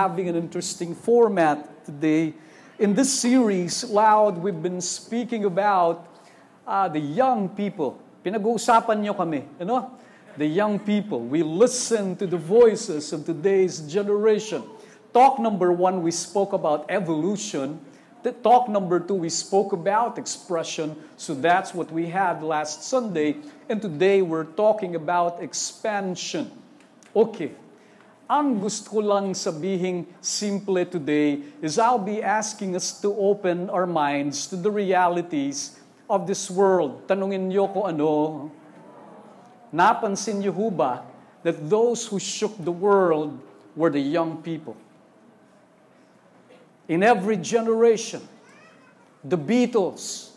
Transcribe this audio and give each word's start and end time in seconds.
having 0.00 0.30
an 0.30 0.36
interesting 0.36 0.94
format 0.94 1.84
today. 1.84 2.32
In 2.78 2.94
this 2.94 3.12
series, 3.12 3.84
Loud, 3.84 4.38
we've 4.38 4.62
been 4.62 4.80
speaking 4.80 5.44
about 5.44 6.08
uh, 6.66 6.88
the 6.88 6.98
young 6.98 7.50
people. 7.52 8.00
Pinag-uusapan 8.24 9.04
nyo 9.04 9.12
kami, 9.12 9.44
ano? 9.60 9.92
The 10.40 10.48
young 10.48 10.80
people. 10.80 11.20
We 11.20 11.44
listen 11.44 12.16
to 12.16 12.24
the 12.24 12.40
voices 12.40 13.12
of 13.12 13.28
today's 13.28 13.84
generation. 13.84 14.64
Talk 15.12 15.36
number 15.36 15.68
one, 15.68 16.00
we 16.00 16.16
spoke 16.16 16.56
about 16.56 16.88
evolution. 16.88 17.76
The 18.24 18.32
talk 18.32 18.72
number 18.72 19.04
two, 19.04 19.20
we 19.20 19.28
spoke 19.28 19.76
about 19.76 20.16
expression. 20.16 20.96
So 21.20 21.36
that's 21.36 21.76
what 21.76 21.92
we 21.92 22.08
had 22.08 22.40
last 22.40 22.88
Sunday. 22.88 23.36
And 23.68 23.84
today 23.84 24.24
we're 24.24 24.48
talking 24.48 24.96
about 24.96 25.44
expansion. 25.44 26.48
Okay. 27.12 27.52
Ang 28.30 28.62
gusto 28.62 28.94
ko 28.94 29.00
lang 29.02 29.34
sabihin 29.34 30.06
simple 30.22 30.86
today 30.86 31.42
is 31.58 31.82
I'll 31.82 31.98
be 31.98 32.22
asking 32.22 32.78
us 32.78 32.94
to 33.02 33.10
open 33.10 33.66
our 33.74 33.90
minds 33.90 34.46
to 34.54 34.56
the 34.56 34.70
realities 34.70 35.74
of 36.06 36.30
this 36.30 36.46
world. 36.46 37.10
Tanungin 37.10 37.50
niyo 37.50 37.66
ko 37.74 37.90
ano, 37.90 38.46
napansin 39.74 40.38
niyo 40.38 40.54
ho 40.54 40.70
ba 40.70 41.02
that 41.42 41.58
those 41.66 42.06
who 42.06 42.22
shook 42.22 42.54
the 42.62 42.70
world 42.70 43.34
were 43.74 43.90
the 43.90 43.98
young 43.98 44.38
people? 44.46 44.78
In 46.86 47.02
every 47.02 47.34
generation, 47.34 48.22
the 49.26 49.34
Beatles, 49.34 50.29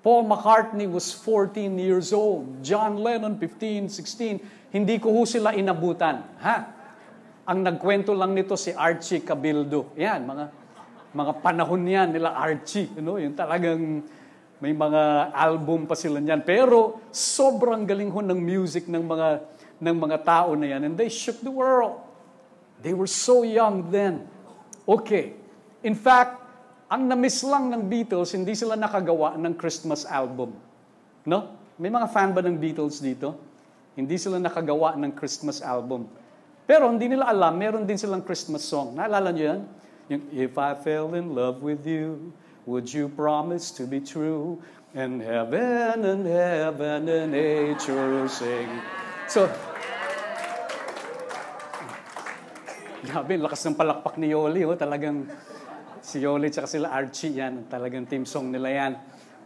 Paul 0.00 0.24
McCartney 0.24 0.88
was 0.88 1.12
14 1.12 1.76
years 1.76 2.16
old, 2.16 2.64
John 2.64 2.96
Lennon 2.96 3.36
15, 3.36 3.92
16, 3.92 4.72
hindi 4.72 4.96
ko 4.96 5.12
ho 5.12 5.28
sila 5.28 5.52
inabutan. 5.52 6.24
Ha? 6.40 6.56
Ang 7.44 7.60
nagkwento 7.60 8.16
lang 8.16 8.32
nito 8.32 8.56
si 8.56 8.72
Archie 8.72 9.20
Cabildo. 9.20 9.92
Yan, 10.00 10.24
mga 10.24 10.44
mga 11.10 11.32
panahon 11.42 11.82
yan 11.84 12.14
nila 12.14 12.32
Archie. 12.38 12.88
You 12.94 13.02
know, 13.02 13.18
yung 13.18 13.34
talagang 13.34 14.06
may 14.62 14.70
mga 14.70 15.34
album 15.34 15.84
pa 15.84 15.98
sila 15.98 16.22
niyan. 16.22 16.46
Pero 16.46 17.02
sobrang 17.10 17.82
galing 17.82 18.12
ho 18.12 18.20
ng 18.22 18.40
music 18.40 18.86
ng 18.86 19.04
mga 19.04 19.28
ng 19.80 19.96
mga 19.96 20.18
tao 20.22 20.52
na 20.54 20.70
yan. 20.70 20.80
And 20.86 20.94
they 20.94 21.10
shook 21.10 21.40
the 21.42 21.50
world. 21.52 21.98
They 22.80 22.92
were 22.96 23.10
so 23.10 23.42
young 23.42 23.88
then. 23.90 24.24
Okay. 24.84 25.36
In 25.80 25.96
fact, 25.96 26.39
ang 26.90 27.06
namiss 27.06 27.46
lang 27.46 27.70
ng 27.70 27.86
Beatles, 27.86 28.34
hindi 28.34 28.50
sila 28.58 28.74
nakagawa 28.74 29.38
ng 29.38 29.54
Christmas 29.54 30.02
album. 30.02 30.58
No? 31.22 31.54
May 31.78 31.86
mga 31.86 32.10
fan 32.10 32.34
ba 32.34 32.42
ng 32.42 32.58
Beatles 32.58 32.98
dito? 32.98 33.38
Hindi 33.94 34.18
sila 34.18 34.42
nakagawa 34.42 34.98
ng 34.98 35.14
Christmas 35.14 35.62
album. 35.62 36.10
Pero 36.66 36.90
hindi 36.90 37.06
nila 37.06 37.30
alam, 37.30 37.54
meron 37.54 37.86
din 37.86 37.94
silang 37.94 38.26
Christmas 38.26 38.66
song. 38.66 38.98
Naalala 38.98 39.30
niyo 39.30 39.44
yan? 39.54 39.60
Yung, 40.10 40.22
If 40.34 40.52
I 40.58 40.74
fell 40.74 41.14
in 41.14 41.30
love 41.30 41.62
with 41.62 41.86
you, 41.86 42.34
would 42.66 42.90
you 42.90 43.06
promise 43.06 43.70
to 43.78 43.86
be 43.86 44.02
true? 44.02 44.58
And 44.90 45.22
heaven 45.22 46.02
and 46.02 46.26
heaven 46.26 47.06
and 47.06 47.30
nature 47.30 48.26
sing. 48.26 48.66
So, 49.30 49.46
Grabe, 53.00 53.40
lakas 53.40 53.64
ng 53.64 53.78
palakpak 53.78 54.20
ni 54.20 54.34
Yoli. 54.34 54.66
Oh. 54.66 54.76
Talagang 54.76 55.24
si 56.10 56.18
Yoli 56.26 56.50
at 56.50 56.66
sila 56.66 56.90
Archie 56.90 57.38
yan. 57.38 57.70
Talagang 57.70 58.02
team 58.10 58.26
song 58.26 58.50
nila 58.50 58.68
yan. 58.74 58.92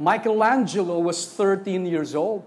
Michelangelo 0.00 0.96
was 1.04 1.28
13 1.36 1.84
years 1.84 2.16
old 2.16 2.40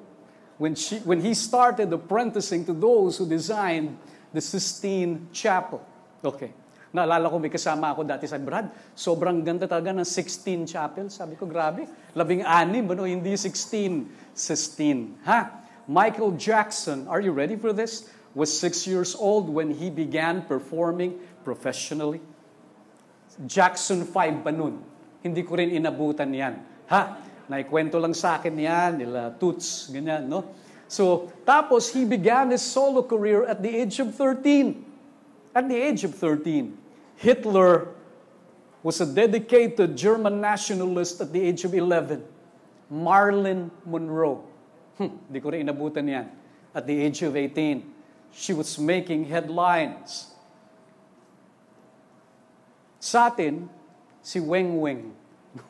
when, 0.57 0.73
she, 0.73 0.97
when 1.05 1.21
he 1.21 1.37
started 1.37 1.93
apprenticing 1.93 2.65
to 2.65 2.73
those 2.73 3.21
who 3.21 3.29
designed 3.29 3.93
the 4.33 4.41
Sistine 4.41 5.29
Chapel. 5.29 5.85
Okay. 6.25 6.51
Naalala 6.89 7.29
ko, 7.29 7.37
may 7.37 7.53
kasama 7.53 7.93
ako 7.93 8.09
dati 8.09 8.25
sa 8.25 8.41
Brad, 8.41 8.73
sobrang 8.97 9.45
ganda 9.45 9.69
talaga 9.69 9.93
ng 9.93 10.07
16 10.07 10.65
chapel. 10.65 11.11
Sabi 11.11 11.37
ko, 11.37 11.45
grabe, 11.45 11.85
labing 12.15 12.41
anim, 12.41 12.89
ano, 12.89 13.05
hindi 13.05 13.37
16, 13.37 14.33
Sistine. 14.33 15.19
Ha? 15.27 15.39
Michael 15.85 16.33
Jackson, 16.39 17.05
are 17.05 17.21
you 17.21 17.35
ready 17.35 17.53
for 17.53 17.69
this? 17.69 18.09
Was 18.33 18.49
six 18.49 18.87
years 18.87 19.13
old 19.13 19.51
when 19.51 19.77
he 19.77 19.91
began 19.91 20.41
performing 20.47 21.19
professionally. 21.43 22.23
Jackson 23.45 24.01
5 24.01 24.41
pa 24.41 24.49
nun. 24.49 24.81
Hindi 25.21 25.45
ko 25.45 25.59
rin 25.59 25.69
inabutan 25.69 26.33
yan. 26.33 26.57
Ha? 26.89 27.01
Naikwento 27.47 28.01
lang 28.01 28.17
sa 28.17 28.41
akin 28.41 28.55
yan, 28.57 28.97
nila 28.97 29.31
Toots, 29.37 29.93
ganyan, 29.93 30.25
no? 30.25 30.51
So, 30.87 31.31
tapos 31.43 31.91
he 31.91 32.07
began 32.07 32.51
his 32.51 32.63
solo 32.63 33.03
career 33.03 33.43
at 33.43 33.59
the 33.59 33.71
age 33.71 33.99
of 33.99 34.15
13. 34.15 34.83
At 35.51 35.67
the 35.67 35.75
age 35.75 36.03
of 36.03 36.15
13, 36.15 36.75
Hitler 37.19 37.91
was 38.83 39.01
a 39.01 39.07
dedicated 39.07 39.97
German 39.97 40.39
nationalist 40.39 41.19
at 41.19 41.33
the 41.33 41.41
age 41.43 41.65
of 41.65 41.75
11. 41.75 42.23
Marilyn 42.87 43.67
Monroe. 43.83 44.43
Hmm, 44.95 45.19
di 45.27 45.43
ko 45.43 45.51
rin 45.51 45.67
inabutan 45.67 46.07
yan. 46.07 46.27
At 46.71 46.87
the 46.87 46.95
age 46.95 47.19
of 47.23 47.35
18, 47.35 47.83
she 48.31 48.55
was 48.55 48.79
making 48.79 49.27
headlines. 49.27 50.31
Sa 52.99 53.29
atin, 53.29 53.69
si 54.21 54.39
Weng 54.39 54.81
Weng. 54.81 55.13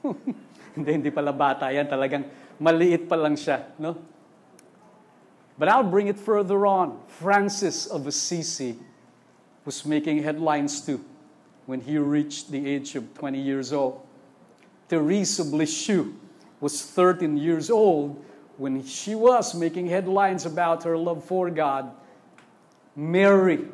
hindi, 0.75 0.89
hindi 0.91 1.11
pala 1.11 1.31
bata 1.35 1.69
yan. 1.69 1.87
Talagang 1.87 2.25
maliit 2.59 3.07
pa 3.07 3.15
lang 3.15 3.35
siya. 3.35 3.75
No? 3.77 3.97
But 5.57 5.69
I'll 5.69 5.83
bring 5.83 6.07
it 6.07 6.19
further 6.19 6.65
on. 6.65 6.99
Francis 7.07 7.87
of 7.87 8.05
Assisi 8.05 8.77
was 9.65 9.85
making 9.85 10.23
headlines 10.23 10.81
too 10.81 11.03
when 11.65 11.81
he 11.81 11.97
reached 11.97 12.51
the 12.51 12.65
age 12.65 12.95
of 12.95 13.13
20 13.15 13.41
years 13.41 13.73
old. 13.73 14.01
Teresa 14.87 15.41
of 15.41 15.51
Lisieux 15.51 16.13
was 16.61 16.81
13 16.81 17.35
years 17.35 17.69
old 17.69 18.23
when 18.57 18.83
she 18.85 19.13
was 19.13 19.53
making 19.53 19.87
headlines 19.87 20.45
about 20.45 20.83
her 20.83 20.97
love 20.97 21.23
for 21.23 21.49
God. 21.49 21.91
Mary 22.95 23.67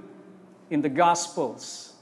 in 0.69 0.81
the 0.81 0.89
Gospels 0.89 1.92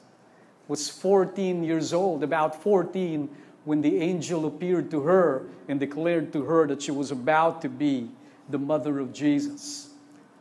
was 0.72 0.88
14 0.88 1.66
years 1.66 1.92
old, 1.92 2.24
about 2.24 2.64
14 2.64 3.28
when 3.66 3.82
the 3.82 3.98
angel 4.00 4.46
appeared 4.46 4.90
to 4.90 5.02
her 5.02 5.44
and 5.68 5.82
declared 5.82 6.32
to 6.32 6.44
her 6.44 6.66
that 6.66 6.82
she 6.82 6.92
was 6.92 7.12
about 7.12 7.62
to 7.62 7.68
be 7.68 8.10
the 8.50 8.58
mother 8.58 8.98
of 9.00 9.12
Jesus. 9.12 9.90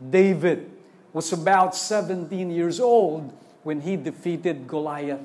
David 0.09 0.71
was 1.13 1.33
about 1.33 1.75
17 1.75 2.49
years 2.49 2.79
old 2.79 3.37
when 3.65 3.81
he 3.81 3.97
defeated 3.97 4.69
Goliath. 4.69 5.19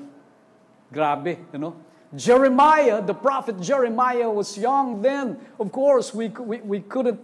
Grabe, 0.92 1.38
you 1.52 1.58
know? 1.60 1.76
Jeremiah, 2.16 3.00
the 3.00 3.14
prophet 3.14 3.60
Jeremiah, 3.60 4.28
was 4.28 4.58
young 4.58 5.02
then. 5.02 5.38
Of 5.60 5.70
course, 5.70 6.12
we, 6.12 6.30
we, 6.30 6.58
we 6.62 6.80
couldn't 6.80 7.20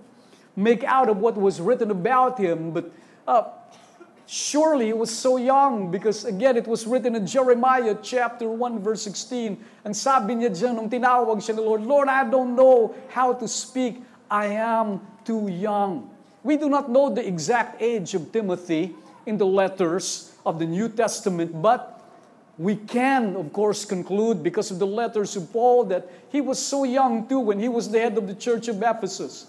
make 0.54 0.84
out 0.84 1.08
of 1.08 1.16
what 1.16 1.34
was 1.34 1.60
written 1.60 1.90
about 1.90 2.38
him, 2.38 2.70
but 2.70 2.92
uh, 3.26 3.50
Surely 4.26 4.86
he 4.86 4.92
was 4.92 5.10
so 5.10 5.36
young 5.36 5.90
because 5.90 6.24
again, 6.24 6.56
it 6.56 6.66
was 6.66 6.86
written 6.86 7.14
in 7.14 7.26
Jeremiah 7.26 7.96
chapter 8.02 8.48
1 8.48 8.78
verse 8.80 9.02
16. 9.02 9.58
Ang 9.84 9.94
sabi 9.94 10.38
niya 10.38 10.50
dyan 10.54 10.78
nung 10.78 10.88
tinawag 10.88 11.42
siya 11.42 11.58
ng 11.58 11.64
Lord, 11.66 11.82
Lord, 11.82 12.08
I 12.08 12.24
don't 12.24 12.54
know 12.54 12.94
how 13.10 13.34
to 13.34 13.46
speak. 13.50 14.00
I 14.30 14.56
am 14.56 15.02
too 15.26 15.50
young. 15.50 16.08
We 16.42 16.56
do 16.56 16.70
not 16.70 16.90
know 16.90 17.10
the 17.10 17.26
exact 17.26 17.82
age 17.82 18.14
of 18.14 18.32
Timothy 18.32 18.94
in 19.26 19.38
the 19.38 19.46
letters 19.46 20.34
of 20.46 20.58
the 20.58 20.66
New 20.66 20.88
Testament, 20.88 21.54
but 21.62 22.02
we 22.58 22.76
can, 22.76 23.36
of 23.36 23.52
course, 23.52 23.84
conclude 23.84 24.42
because 24.42 24.70
of 24.70 24.78
the 24.78 24.86
letters 24.86 25.36
of 25.36 25.52
Paul 25.52 25.84
that 25.90 26.08
he 26.30 26.40
was 26.40 26.58
so 26.58 26.84
young 26.84 27.26
too 27.26 27.40
when 27.40 27.58
he 27.58 27.68
was 27.68 27.90
the 27.90 27.98
head 27.98 28.18
of 28.18 28.26
the 28.26 28.34
church 28.34 28.68
of 28.68 28.82
Ephesus. 28.82 29.46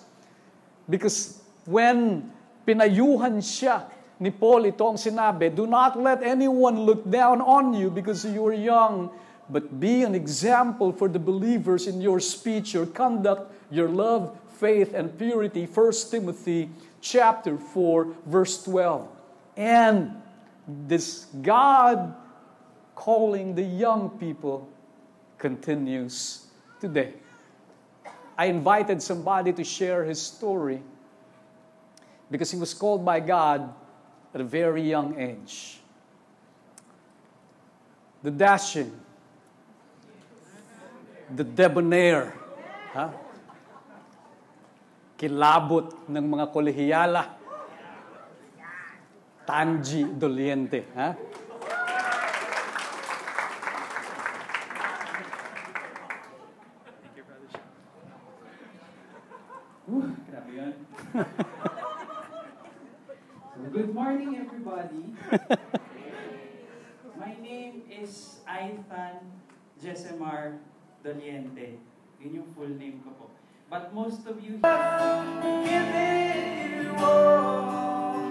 Because 0.89 1.41
when 1.65 2.31
pinayuhan 2.67 3.39
siya 3.43 3.83
ni 4.23 4.31
Paul 4.31 4.71
ito 4.71 4.87
ang 4.87 4.95
sinabi, 4.95 5.51
Do 5.51 5.67
not 5.67 5.99
let 5.99 6.23
anyone 6.23 6.87
look 6.87 7.03
down 7.03 7.43
on 7.43 7.75
you 7.75 7.91
because 7.91 8.23
you 8.23 8.39
are 8.47 8.55
young, 8.55 9.11
but 9.51 9.67
be 9.83 10.07
an 10.07 10.15
example 10.15 10.95
for 10.95 11.11
the 11.11 11.19
believers 11.19 11.91
in 11.91 11.99
your 11.99 12.23
speech, 12.23 12.71
your 12.71 12.87
conduct, 12.87 13.51
your 13.67 13.91
love, 13.91 14.31
faith, 14.55 14.95
and 14.95 15.11
purity. 15.19 15.67
1 15.67 15.91
Timothy 16.07 16.71
chapter 17.03 17.59
4, 17.59 18.15
verse 18.23 18.63
12. 18.63 19.11
And 19.59 20.15
this 20.87 21.27
God 21.43 22.15
calling 22.95 23.59
the 23.59 23.67
young 23.67 24.07
people 24.15 24.71
continues 25.35 26.47
today. 26.79 27.11
I 28.39 28.47
invited 28.47 29.03
somebody 29.03 29.51
to 29.51 29.67
share 29.67 30.07
his 30.07 30.23
story 30.23 30.79
because 32.31 32.55
he 32.55 32.57
was 32.57 32.73
called 32.73 33.03
by 33.03 33.19
God 33.19 33.82
at 34.33 34.41
a 34.41 34.43
very 34.43 34.81
young 34.81 35.19
age. 35.19 35.79
The 38.23 38.31
dashing, 38.31 38.91
the 41.29 41.43
debonair, 41.43 42.33
ha? 42.93 43.13
kilabot 45.19 46.09
ng 46.09 46.25
mga 46.25 46.45
kolehiyala, 46.49 47.23
Tanji 49.43 50.07
Doliente. 50.07 50.87
Ha? 50.95 51.09
Ooh, 59.91 60.15
grabe 60.31 60.51
yan. 60.55 60.73
good 63.73 63.89
morning, 63.89 64.37
everybody. 64.37 65.01
My 67.17 67.33
name 67.41 67.81
is 67.89 68.37
Aithan 68.45 69.33
Jesemar 69.81 70.61
Doliente. 71.01 71.81
Yun 72.21 72.45
yung 72.45 72.49
full 72.53 72.69
name 72.69 73.01
ko 73.01 73.09
po. 73.17 73.25
But 73.73 73.89
most 73.89 74.29
of 74.29 74.37
you... 74.45 74.61
Giving 75.65 76.85
you 76.85 76.93
all 77.01 78.29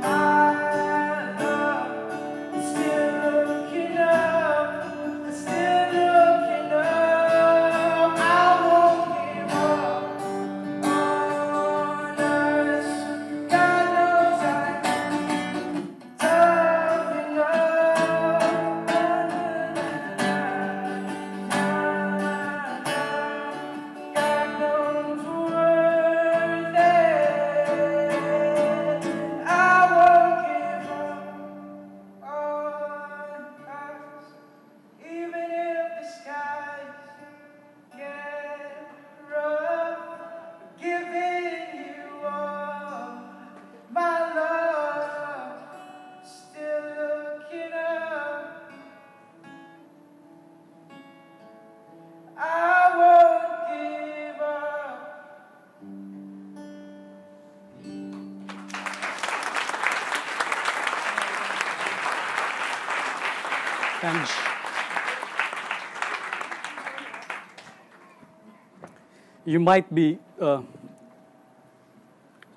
You 69.53 69.61
might 69.61 69.95
be, 69.95 70.19
uh, 70.41 70.63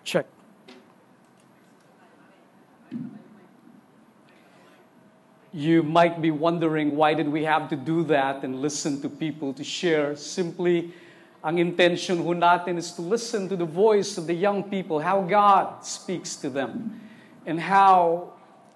check. 0.05 0.25
You 5.51 5.83
might 5.83 6.21
be 6.21 6.31
wondering 6.31 6.95
why 6.95 7.13
did 7.13 7.27
we 7.27 7.43
have 7.43 7.67
to 7.71 7.75
do 7.75 8.05
that 8.05 8.45
and 8.45 8.61
listen 8.61 9.01
to 9.01 9.09
people 9.09 9.51
to 9.55 9.63
share. 9.65 10.15
Simply, 10.15 10.93
ang 11.43 11.59
intention 11.59 12.23
ho 12.23 12.31
natin 12.31 12.77
is 12.77 12.93
to 12.93 13.01
listen 13.01 13.49
to 13.49 13.57
the 13.57 13.67
voice 13.67 14.17
of 14.17 14.25
the 14.25 14.33
young 14.33 14.63
people, 14.63 14.99
how 14.99 15.19
God 15.19 15.83
speaks 15.83 16.37
to 16.37 16.49
them, 16.49 17.01
and 17.45 17.59
how 17.59 18.31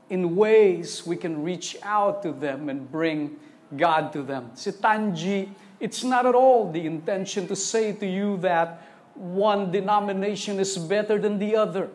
in 0.09 0.35
ways 0.35 1.07
we 1.07 1.15
can 1.15 1.41
reach 1.41 1.77
out 1.83 2.21
to 2.23 2.33
them 2.33 2.67
and 2.67 2.91
bring 2.91 3.39
God 3.77 4.11
to 4.11 4.23
them. 4.23 4.51
Si 4.55 4.73
Tanji, 4.73 5.55
it's 5.79 6.03
not 6.03 6.25
at 6.25 6.35
all 6.35 6.71
the 6.71 6.85
intention 6.85 7.47
to 7.47 7.55
say 7.55 7.93
to 7.93 8.05
you 8.05 8.37
that 8.37 8.83
one 9.15 9.71
denomination 9.71 10.59
is 10.59 10.77
better 10.77 11.17
than 11.19 11.39
the 11.39 11.55
other. 11.55 11.89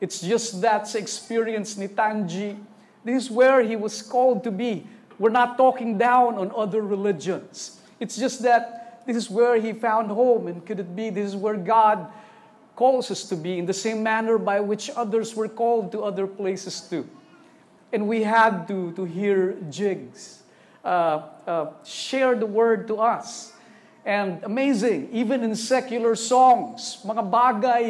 It's 0.00 0.20
just 0.20 0.60
that's 0.60 0.94
experience 0.94 1.76
ni 1.76 1.88
Tanji. 1.88 2.58
This 3.04 3.24
is 3.24 3.30
where 3.30 3.62
he 3.62 3.76
was 3.76 4.02
called 4.02 4.44
to 4.44 4.50
be. 4.50 4.86
We're 5.18 5.30
not 5.30 5.56
talking 5.56 5.98
down 5.98 6.36
on 6.36 6.52
other 6.56 6.82
religions. 6.82 7.80
It's 7.98 8.16
just 8.16 8.42
that 8.42 9.02
this 9.06 9.16
is 9.16 9.28
where 9.30 9.60
he 9.60 9.72
found 9.72 10.10
home. 10.10 10.46
And 10.46 10.64
could 10.64 10.80
it 10.80 10.96
be 10.96 11.10
this 11.10 11.28
is 11.28 11.36
where 11.36 11.56
God 11.56 12.08
calls 12.76 13.10
us 13.10 13.28
to 13.28 13.36
be 13.36 13.58
in 13.58 13.66
the 13.66 13.74
same 13.74 14.02
manner 14.02 14.38
by 14.38 14.60
which 14.60 14.90
others 14.96 15.34
were 15.34 15.48
called 15.48 15.92
to 15.92 16.02
other 16.02 16.26
places 16.26 16.80
too? 16.80 17.08
And 17.92 18.08
we 18.08 18.22
had 18.22 18.68
to, 18.68 18.92
to 18.92 19.04
hear 19.04 19.56
jigs 19.68 20.39
share 21.84 22.34
the 22.36 22.48
word 22.48 22.88
to 22.88 23.00
us. 23.00 23.52
And 24.00 24.40
amazing, 24.42 25.12
even 25.12 25.44
in 25.44 25.52
secular 25.52 26.16
songs, 26.16 27.04
mga 27.04 27.22
bagay, 27.28 27.84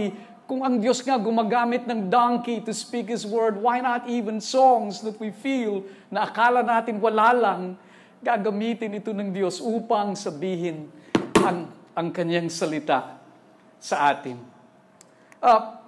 kung 0.50 0.66
ang 0.66 0.82
Diyos 0.82 0.98
nga 1.06 1.14
gumagamit 1.14 1.86
ng 1.86 2.10
donkey 2.10 2.58
to 2.66 2.74
speak 2.74 3.06
His 3.06 3.22
word, 3.22 3.54
why 3.54 3.78
not 3.78 4.10
even 4.10 4.42
songs 4.42 4.98
that 5.06 5.14
we 5.22 5.30
feel 5.30 5.86
na 6.10 6.26
akala 6.26 6.66
natin 6.66 6.98
wala 6.98 7.30
lang, 7.30 7.78
gagamitin 8.18 8.98
ito 8.98 9.14
ng 9.14 9.30
Diyos 9.30 9.62
upang 9.62 10.18
sabihin 10.18 10.90
ang, 11.38 11.70
ang 11.94 12.10
kanyang 12.10 12.50
salita 12.50 13.22
sa 13.78 14.10
atin. 14.10 14.42
Ah, 15.38 15.78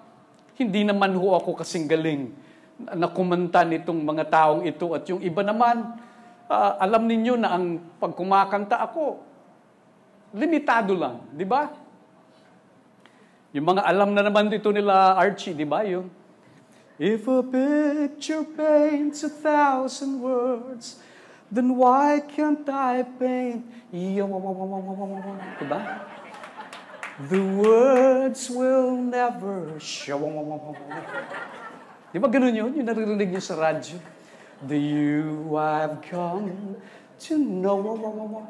hindi 0.54 0.86
naman 0.86 1.18
ho 1.18 1.34
ako 1.34 1.58
kasing 1.58 1.90
galing 1.90 2.30
na 2.78 3.10
kumanta 3.10 3.66
nitong 3.66 3.98
mga 3.98 4.24
taong 4.30 4.62
ito 4.62 4.86
at 4.94 5.02
yung 5.10 5.20
iba 5.20 5.42
naman, 5.42 5.98
ah, 6.52 6.76
alam 6.76 7.08
ninyo 7.08 7.40
na 7.40 7.56
ang 7.56 7.80
pagkumakanta 7.96 8.76
ako, 8.84 9.24
limitado 10.36 10.92
lang, 10.92 11.24
di 11.32 11.48
ba? 11.48 11.72
Yung 13.56 13.64
mga 13.68 13.82
alam 13.88 14.12
na 14.12 14.24
naman 14.24 14.52
dito 14.52 14.68
nila 14.68 15.16
Archie, 15.16 15.56
di 15.56 15.64
ba? 15.64 15.84
Yung, 15.88 16.12
If 17.02 17.26
a 17.26 17.42
picture 17.42 18.44
paints 18.44 19.24
a 19.24 19.32
thousand 19.32 20.22
words, 20.22 21.02
then 21.50 21.74
why 21.74 22.22
can't 22.22 22.62
I 22.68 23.02
paint? 23.02 23.66
Yung, 23.90 24.30
di 24.30 25.66
ba? 25.66 25.80
The 27.26 27.42
words 27.58 28.46
will 28.52 28.94
never 28.94 29.74
show. 29.82 30.14
Di 32.12 32.22
ba 32.22 32.28
ganun 32.30 32.54
yun? 32.54 32.70
Yung 32.70 32.86
naririnig 32.86 33.34
niyo 33.34 33.42
sa 33.42 33.58
radyo. 33.58 33.98
The 34.62 34.78
you 34.78 35.56
I've 35.56 36.02
come 36.02 36.76
to 37.26 37.38
know. 37.38 38.46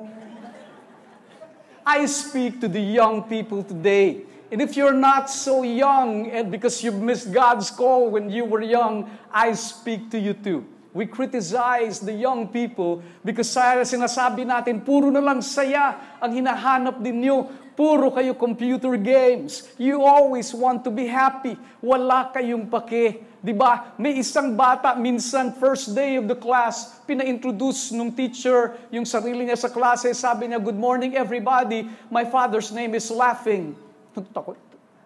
I 1.87 2.05
speak 2.07 2.61
to 2.61 2.69
the 2.69 2.81
young 2.81 3.25
people 3.25 3.65
today. 3.65 4.29
And 4.53 4.61
if 4.61 4.77
you're 4.77 4.93
not 4.93 5.31
so 5.31 5.65
young 5.65 6.29
and 6.29 6.53
because 6.53 6.85
you've 6.85 7.01
missed 7.01 7.33
God's 7.33 7.71
call 7.71 8.11
when 8.11 8.29
you 8.29 8.45
were 8.45 8.61
young, 8.61 9.09
I 9.33 9.57
speak 9.57 10.11
to 10.11 10.21
you 10.21 10.35
too. 10.35 10.69
We 10.93 11.09
criticize 11.09 12.05
the 12.05 12.13
young 12.13 12.53
people 12.53 13.01
because 13.25 13.49
sa 13.49 13.81
sinasabi 13.81 14.45
natin, 14.45 14.85
puro 14.85 15.09
na 15.09 15.25
lang 15.25 15.41
saya 15.41 15.97
ang 16.21 16.37
hinahanap 16.37 17.01
ninyo. 17.01 17.62
Puro 17.73 18.13
kayo 18.13 18.37
computer 18.37 19.01
games. 19.01 19.65
You 19.81 20.05
always 20.05 20.53
want 20.53 20.85
to 20.85 20.93
be 20.93 21.09
happy. 21.09 21.57
Wala 21.81 22.29
kayong 22.29 22.69
pake. 22.69 23.25
ba? 23.51 23.97
May 23.99 24.23
isang 24.23 24.55
bata 24.55 24.95
minsan 24.95 25.51
first 25.57 25.97
day 25.97 26.15
of 26.15 26.31
the 26.31 26.39
class, 26.39 27.03
pina-introduce 27.09 27.91
nung 27.91 28.15
teacher 28.15 28.79
yung 28.95 29.03
sarili 29.03 29.49
niya 29.49 29.59
sa 29.59 29.67
klase. 29.67 30.15
Sabi 30.15 30.47
niya, 30.53 30.63
"Good 30.63 30.79
morning 30.79 31.19
everybody. 31.19 31.91
My 32.07 32.23
father's 32.23 32.71
name 32.71 32.95
is 32.95 33.11
Laughing." 33.11 33.75
Takot, 34.15 34.55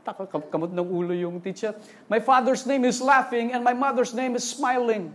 takot, 0.04 0.28
kamot 0.52 0.74
ng 0.74 0.84
ulo 0.84 1.16
yung 1.16 1.40
teacher. 1.40 1.72
My 2.10 2.20
father's 2.20 2.68
name 2.68 2.84
is 2.84 3.00
Laughing 3.00 3.56
and 3.56 3.64
my 3.64 3.72
mother's 3.72 4.12
name 4.12 4.36
is 4.36 4.44
Smiling. 4.44 5.14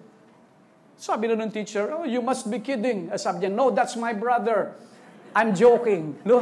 Sabi 0.98 1.30
na 1.30 1.38
ng 1.38 1.54
teacher, 1.54 1.94
"Oh, 1.94 2.08
you 2.08 2.26
must 2.26 2.50
be 2.50 2.58
kidding." 2.58 3.12
Sabi 3.20 3.46
niya, 3.46 3.52
"No, 3.54 3.70
that's 3.70 3.94
my 4.00 4.16
brother. 4.16 4.74
I'm 5.38 5.54
joking." 5.54 6.18
No? 6.26 6.42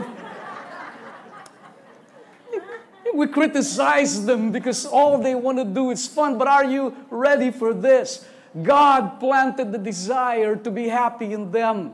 We 3.15 3.27
criticize 3.27 4.25
them 4.25 4.51
because 4.51 4.85
all 4.85 5.17
they 5.17 5.35
want 5.35 5.57
to 5.57 5.65
do 5.65 5.91
is 5.91 6.07
fun. 6.07 6.37
But 6.37 6.47
are 6.47 6.65
you 6.65 6.95
ready 7.09 7.51
for 7.51 7.73
this? 7.73 8.25
God 8.53 9.19
planted 9.19 9.71
the 9.71 9.77
desire 9.77 10.55
to 10.55 10.69
be 10.71 10.89
happy 10.89 11.33
in 11.33 11.51
them. 11.51 11.93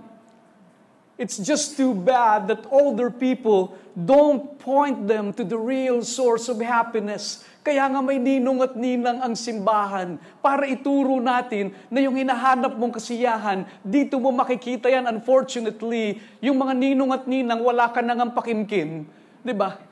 It's 1.15 1.39
just 1.39 1.79
too 1.79 1.95
bad 1.95 2.51
that 2.51 2.67
older 2.67 3.07
people 3.07 3.79
don't 3.95 4.59
point 4.59 5.07
them 5.07 5.31
to 5.39 5.47
the 5.47 5.55
real 5.55 6.03
source 6.03 6.51
of 6.51 6.59
happiness. 6.59 7.47
Kaya 7.63 7.87
nga 7.87 8.03
may 8.03 8.19
ninong 8.19 8.59
at 8.59 8.75
ninang 8.75 9.23
ang 9.23 9.31
simbahan 9.31 10.19
para 10.43 10.67
ituro 10.67 11.23
natin 11.23 11.71
na 11.87 12.03
yung 12.03 12.19
hinahanap 12.19 12.75
mong 12.75 12.99
kasiyahan, 12.99 13.63
dito 13.79 14.19
mo 14.19 14.35
makikita 14.35 14.91
yan. 14.91 15.07
Unfortunately, 15.07 16.19
yung 16.43 16.59
mga 16.59 16.73
ninong 16.75 17.11
at 17.15 17.23
ninang 17.23 17.63
wala 17.63 17.87
ka 17.95 18.03
nang 18.03 18.19
ang 18.19 18.31
pakimkim. 18.35 19.07
Ba? 19.55 19.84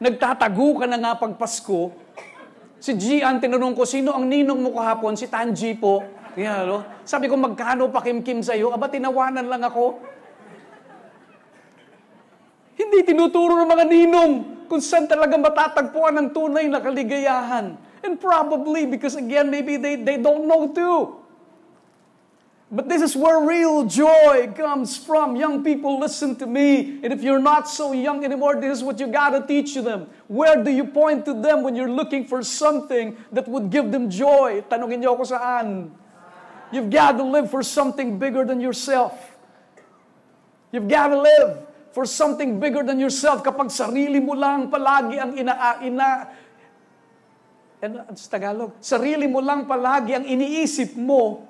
Nagtatago 0.00 0.80
ka 0.80 0.88
na 0.88 0.96
nga 0.96 1.12
pag 1.20 1.36
Pasko. 1.36 1.92
Si 2.80 2.96
Gian, 2.96 3.36
tinanong 3.36 3.76
ko, 3.76 3.84
sino 3.84 4.16
ang 4.16 4.24
ninong 4.24 4.56
mo 4.56 4.72
kahapon? 4.72 5.12
Si 5.12 5.28
Tanji 5.28 5.76
po. 5.76 6.00
Yeah, 6.32 6.64
no? 6.64 6.80
Sabi 7.04 7.28
ko, 7.28 7.36
magkano 7.36 7.92
pakimkim 7.92 8.40
sa'yo? 8.40 8.72
Aba, 8.72 8.88
tinawanan 8.88 9.44
lang 9.44 9.60
ako. 9.60 10.00
Hindi 12.80 13.04
tinuturo 13.04 13.60
ng 13.60 13.68
mga 13.68 13.84
ninong 13.84 14.32
kung 14.72 14.80
saan 14.80 15.04
talaga 15.04 15.36
matatagpuan 15.36 16.16
ang 16.16 16.32
tunay 16.32 16.64
na 16.64 16.80
kaligayahan. 16.80 17.76
And 18.00 18.16
probably 18.16 18.88
because 18.88 19.20
again, 19.20 19.52
maybe 19.52 19.76
they, 19.76 20.00
they 20.00 20.16
don't 20.16 20.48
know 20.48 20.72
too. 20.72 21.19
But 22.70 22.86
this 22.86 23.02
is 23.02 23.18
where 23.18 23.42
real 23.42 23.82
joy 23.82 24.54
comes 24.54 24.94
from. 24.94 25.34
Young 25.34 25.66
people, 25.66 25.98
listen 25.98 26.38
to 26.38 26.46
me. 26.46 27.02
And 27.02 27.10
if 27.10 27.18
you're 27.18 27.42
not 27.42 27.66
so 27.66 27.90
young 27.90 28.22
anymore, 28.22 28.62
this 28.62 28.78
is 28.78 28.84
what 28.86 29.02
you 29.02 29.10
got 29.10 29.34
to 29.34 29.42
teach 29.42 29.74
them. 29.74 30.06
Where 30.30 30.62
do 30.62 30.70
you 30.70 30.86
point 30.86 31.26
to 31.26 31.34
them 31.34 31.66
when 31.66 31.74
you're 31.74 31.90
looking 31.90 32.30
for 32.30 32.46
something 32.46 33.18
that 33.34 33.50
would 33.50 33.74
give 33.74 33.90
them 33.90 34.06
joy? 34.06 34.62
Tanungin 34.70 35.02
niyo 35.02 35.18
ako 35.18 35.34
saan. 35.34 35.90
You've 36.70 36.94
got 36.94 37.18
to 37.18 37.26
live 37.26 37.50
for 37.50 37.66
something 37.66 38.22
bigger 38.22 38.46
than 38.46 38.62
yourself. 38.62 39.18
You've 40.70 40.86
got 40.86 41.10
to 41.10 41.18
live 41.18 41.66
for 41.90 42.06
something 42.06 42.62
bigger 42.62 42.86
than 42.86 43.02
yourself. 43.02 43.42
Kapag 43.42 43.74
sarili 43.74 44.22
mo 44.22 44.38
lang 44.38 44.70
palagi 44.70 45.18
ang 45.18 45.34
ina, 45.34 45.82
ina 45.82 46.08
ano, 47.82 48.14
sa 48.14 48.28
Tagalog, 48.30 48.78
sarili 48.78 49.26
mo 49.26 49.42
lang 49.42 49.66
palagi 49.66 50.14
ang 50.14 50.22
iniisip 50.22 50.94
mo, 50.94 51.49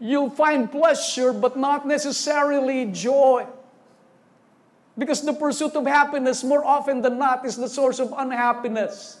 you'll 0.00 0.30
find 0.30 0.70
pleasure 0.70 1.32
but 1.32 1.56
not 1.56 1.86
necessarily 1.86 2.86
joy. 2.86 3.46
Because 4.96 5.22
the 5.22 5.32
pursuit 5.32 5.74
of 5.76 5.86
happiness, 5.86 6.42
more 6.42 6.64
often 6.64 7.02
than 7.02 7.18
not, 7.18 7.46
is 7.46 7.56
the 7.56 7.68
source 7.68 8.00
of 8.00 8.12
unhappiness. 8.16 9.20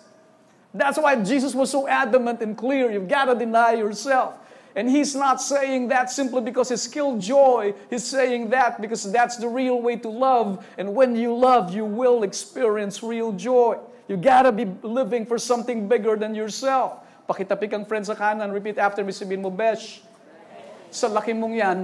That's 0.74 0.98
why 0.98 1.16
Jesus 1.22 1.54
was 1.54 1.70
so 1.70 1.86
adamant 1.86 2.42
and 2.42 2.58
clear. 2.58 2.90
You've 2.90 3.08
got 3.08 3.26
to 3.26 3.34
deny 3.34 3.74
yourself. 3.74 4.34
And 4.74 4.90
he's 4.90 5.14
not 5.14 5.40
saying 5.40 5.88
that 5.88 6.10
simply 6.10 6.42
because 6.42 6.68
he's 6.68 6.86
killed 6.86 7.20
joy. 7.20 7.74
He's 7.90 8.04
saying 8.04 8.50
that 8.50 8.80
because 8.80 9.10
that's 9.10 9.36
the 9.36 9.48
real 9.48 9.80
way 9.80 9.96
to 9.96 10.08
love. 10.08 10.66
And 10.76 10.94
when 10.94 11.16
you 11.16 11.34
love, 11.34 11.74
you 11.74 11.84
will 11.84 12.22
experience 12.22 13.02
real 13.02 13.32
joy. 13.32 13.78
You 14.08 14.16
gotta 14.16 14.52
be 14.52 14.66
living 14.82 15.26
for 15.26 15.38
something 15.38 15.88
bigger 15.88 16.16
than 16.16 16.34
yourself. 16.34 17.02
Pakitapik 17.28 17.72
ang 17.72 17.84
friend 17.84 18.06
sa 18.06 18.14
kanan. 18.14 18.52
Repeat 18.52 18.78
after 18.78 19.02
me. 19.04 19.12
Sabihin 19.12 19.42
mo, 19.42 19.50
Besh, 19.50 20.00
sa 20.90 21.08
laki 21.08 21.36
mong 21.36 21.54
yan, 21.54 21.78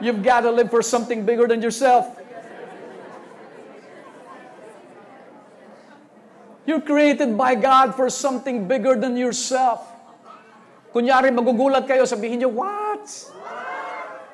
you've 0.00 0.20
got 0.20 0.42
to 0.44 0.50
live 0.50 0.70
for 0.70 0.82
something 0.82 1.24
bigger 1.24 1.48
than 1.48 1.60
yourself. 1.62 2.06
You're 6.64 6.80
created 6.80 7.36
by 7.36 7.54
God 7.54 7.92
for 7.92 8.08
something 8.08 8.64
bigger 8.64 8.96
than 8.96 9.20
yourself. 9.20 9.84
Kunyari, 10.96 11.28
magugulat 11.28 11.84
kayo, 11.84 12.08
sabihin 12.08 12.40
niyo, 12.40 12.48
what? 12.54 13.04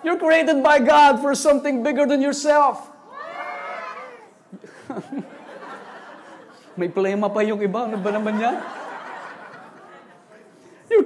You're 0.07 0.21
created 0.21 0.63
by 0.63 0.79
God 0.79 1.19
for 1.19 1.35
something 1.35 1.83
bigger 1.83 2.07
than 2.07 2.23
yourself. 2.23 2.87
May 6.79 6.89
plema 6.89 7.29
pa 7.29 7.43
yung 7.43 7.61
iba. 7.61 7.91
Ano 7.91 7.99
ba 7.99 8.15
naman 8.15 8.39
yan? 8.39 8.80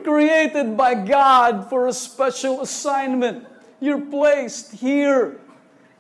Created 0.05 0.77
by 0.77 0.95
God 0.95 1.69
for 1.71 1.89
a 1.89 1.93
special 1.93 2.61
assignment. 2.61 3.47
You're 3.81 4.01
placed 4.01 4.73
here. 4.73 5.41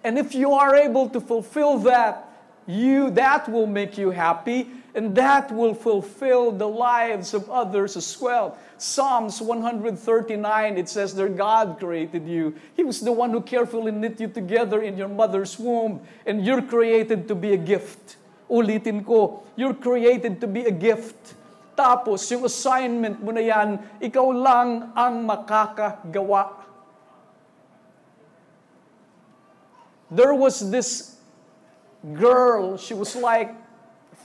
And 0.04 0.18
if 0.18 0.34
you 0.34 0.52
are 0.52 0.76
able 0.76 1.08
to 1.08 1.20
fulfill 1.20 1.78
that, 1.78 2.30
you 2.66 3.10
that 3.10 3.48
will 3.48 3.66
make 3.66 3.98
you 3.98 4.10
happy 4.10 4.68
and 4.94 5.14
that 5.16 5.50
will 5.50 5.74
fulfill 5.74 6.52
the 6.52 6.68
lives 6.68 7.34
of 7.34 7.50
others 7.50 7.96
as 7.96 8.20
well. 8.20 8.56
Psalms 8.78 9.40
139 9.40 10.78
it 10.78 10.88
says 10.88 11.14
that 11.14 11.36
God 11.36 11.78
created 11.78 12.26
you. 12.26 12.54
He 12.76 12.84
was 12.84 13.00
the 13.00 13.12
one 13.12 13.30
who 13.30 13.40
carefully 13.40 13.92
knit 13.92 14.20
you 14.20 14.28
together 14.28 14.82
in 14.82 14.96
your 14.96 15.08
mother's 15.08 15.58
womb 15.58 16.00
and 16.26 16.44
you're 16.44 16.62
created 16.62 17.26
to 17.28 17.34
be 17.34 17.52
a 17.52 17.58
gift. 17.58 18.16
Ulitin 18.50 19.04
ko, 19.04 19.42
you're 19.56 19.74
created 19.74 20.40
to 20.40 20.46
be 20.46 20.64
a 20.64 20.70
gift. 20.70 21.34
Tapos, 21.74 22.22
yung 22.30 22.46
assignment 22.46 23.18
mo 23.18 23.34
na 23.34 23.42
yan, 23.42 23.82
ikaw 23.98 24.30
lang 24.30 24.94
ang 24.94 25.26
makakagawa. 25.26 26.62
There 30.14 30.34
was 30.38 30.62
this 30.70 31.18
girl, 32.14 32.78
she 32.78 32.94
was 32.94 33.18
like 33.18 33.50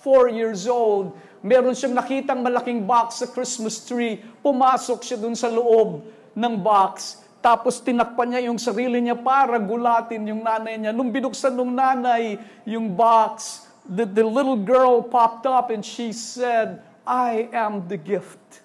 four 0.06 0.30
years 0.30 0.70
old, 0.70 1.18
meron 1.42 1.74
siyang 1.74 1.98
nakitang 1.98 2.46
malaking 2.46 2.86
box 2.86 3.26
sa 3.26 3.28
Christmas 3.28 3.82
tree, 3.82 4.22
pumasok 4.46 5.02
siya 5.02 5.18
dun 5.18 5.34
sa 5.34 5.50
loob 5.50 6.06
ng 6.38 6.54
box, 6.62 7.26
tapos 7.40 7.80
tinakpan 7.80 8.36
niya 8.36 8.52
yung 8.52 8.60
sarili 8.60 9.00
niya 9.00 9.16
para 9.16 9.56
gulatin 9.58 10.28
yung 10.28 10.44
nanay 10.44 10.76
niya. 10.76 10.92
Nung 10.92 11.08
binuksan 11.10 11.56
ng 11.56 11.72
nanay 11.72 12.36
yung 12.68 12.94
box, 12.94 13.64
the, 13.88 14.04
the 14.04 14.24
little 14.24 14.60
girl 14.60 15.00
popped 15.00 15.48
up 15.48 15.72
and 15.72 15.80
she 15.80 16.12
said, 16.12 16.84
I 17.10 17.50
am 17.50 17.90
the 17.90 17.98
gift. 17.98 18.62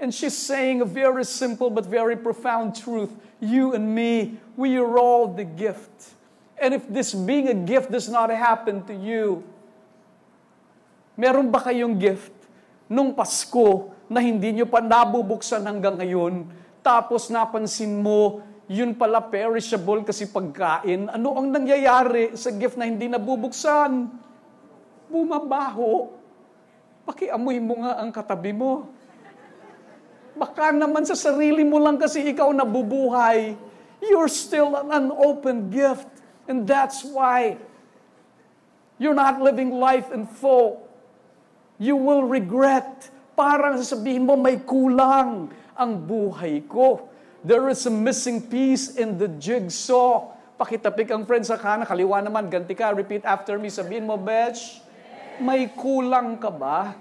And 0.00 0.16
she's 0.16 0.32
saying 0.32 0.80
a 0.80 0.88
very 0.88 1.28
simple 1.28 1.68
but 1.68 1.84
very 1.84 2.16
profound 2.16 2.72
truth. 2.72 3.12
You 3.36 3.76
and 3.76 3.92
me, 3.92 4.40
we 4.56 4.80
are 4.80 4.96
all 4.96 5.28
the 5.28 5.44
gift. 5.44 6.16
And 6.56 6.72
if 6.72 6.88
this 6.88 7.12
being 7.12 7.52
a 7.52 7.56
gift 7.56 7.92
does 7.92 8.08
not 8.08 8.32
happen 8.32 8.80
to 8.88 8.96
you, 8.96 9.44
meron 11.20 11.52
ba 11.52 11.60
kayong 11.60 12.00
gift 12.00 12.32
nung 12.88 13.12
Pasko 13.12 13.92
na 14.08 14.24
hindi 14.24 14.56
nyo 14.56 14.64
pa 14.64 14.80
nabubuksan 14.80 15.62
hanggang 15.62 16.00
ngayon, 16.00 16.48
tapos 16.80 17.28
napansin 17.28 18.00
mo, 18.00 18.40
yun 18.72 18.96
pala 18.96 19.20
perishable 19.20 20.00
kasi 20.00 20.24
pagkain. 20.32 21.12
Ano 21.12 21.36
ang 21.36 21.52
nangyayari 21.52 22.32
sa 22.40 22.48
gift 22.56 22.80
na 22.80 22.88
hindi 22.88 23.04
nabubuksan? 23.04 24.08
Bumabaho. 25.12 26.19
Pakiamoy 27.10 27.58
mo 27.58 27.82
nga 27.82 27.98
ang 27.98 28.14
katabi 28.14 28.54
mo. 28.54 28.86
Baka 30.38 30.70
naman 30.70 31.02
sa 31.02 31.18
sarili 31.18 31.66
mo 31.66 31.82
lang 31.82 31.98
kasi 31.98 32.22
ikaw 32.22 32.54
nabubuhay. 32.54 33.58
You're 33.98 34.30
still 34.30 34.78
an 34.78 35.10
unopened 35.10 35.74
gift. 35.74 36.06
And 36.46 36.62
that's 36.62 37.02
why 37.02 37.58
you're 39.02 39.18
not 39.18 39.42
living 39.42 39.74
life 39.74 40.14
in 40.14 40.22
full. 40.22 40.86
You 41.82 41.98
will 41.98 42.22
regret. 42.22 43.10
Parang 43.34 43.74
sasabihin 43.82 44.22
mo, 44.22 44.38
may 44.38 44.62
kulang 44.62 45.50
ang 45.74 45.92
buhay 46.06 46.62
ko. 46.70 47.10
There 47.42 47.66
is 47.74 47.90
a 47.90 47.92
missing 47.92 48.46
piece 48.46 48.94
in 48.94 49.18
the 49.18 49.26
jigsaw. 49.26 50.30
Pakitapik 50.60 51.10
ang 51.10 51.26
friend 51.26 51.42
sa 51.42 51.58
kanan, 51.58 51.88
kaliwa 51.90 52.22
naman, 52.22 52.46
ganti 52.46 52.76
ka, 52.78 52.94
repeat 52.94 53.26
after 53.26 53.58
me, 53.58 53.66
sabihin 53.66 54.06
mo, 54.06 54.14
Betch, 54.14 54.78
may 55.40 55.68
kulang 55.68 56.38
ka 56.40 56.50
ba? 56.52 56.94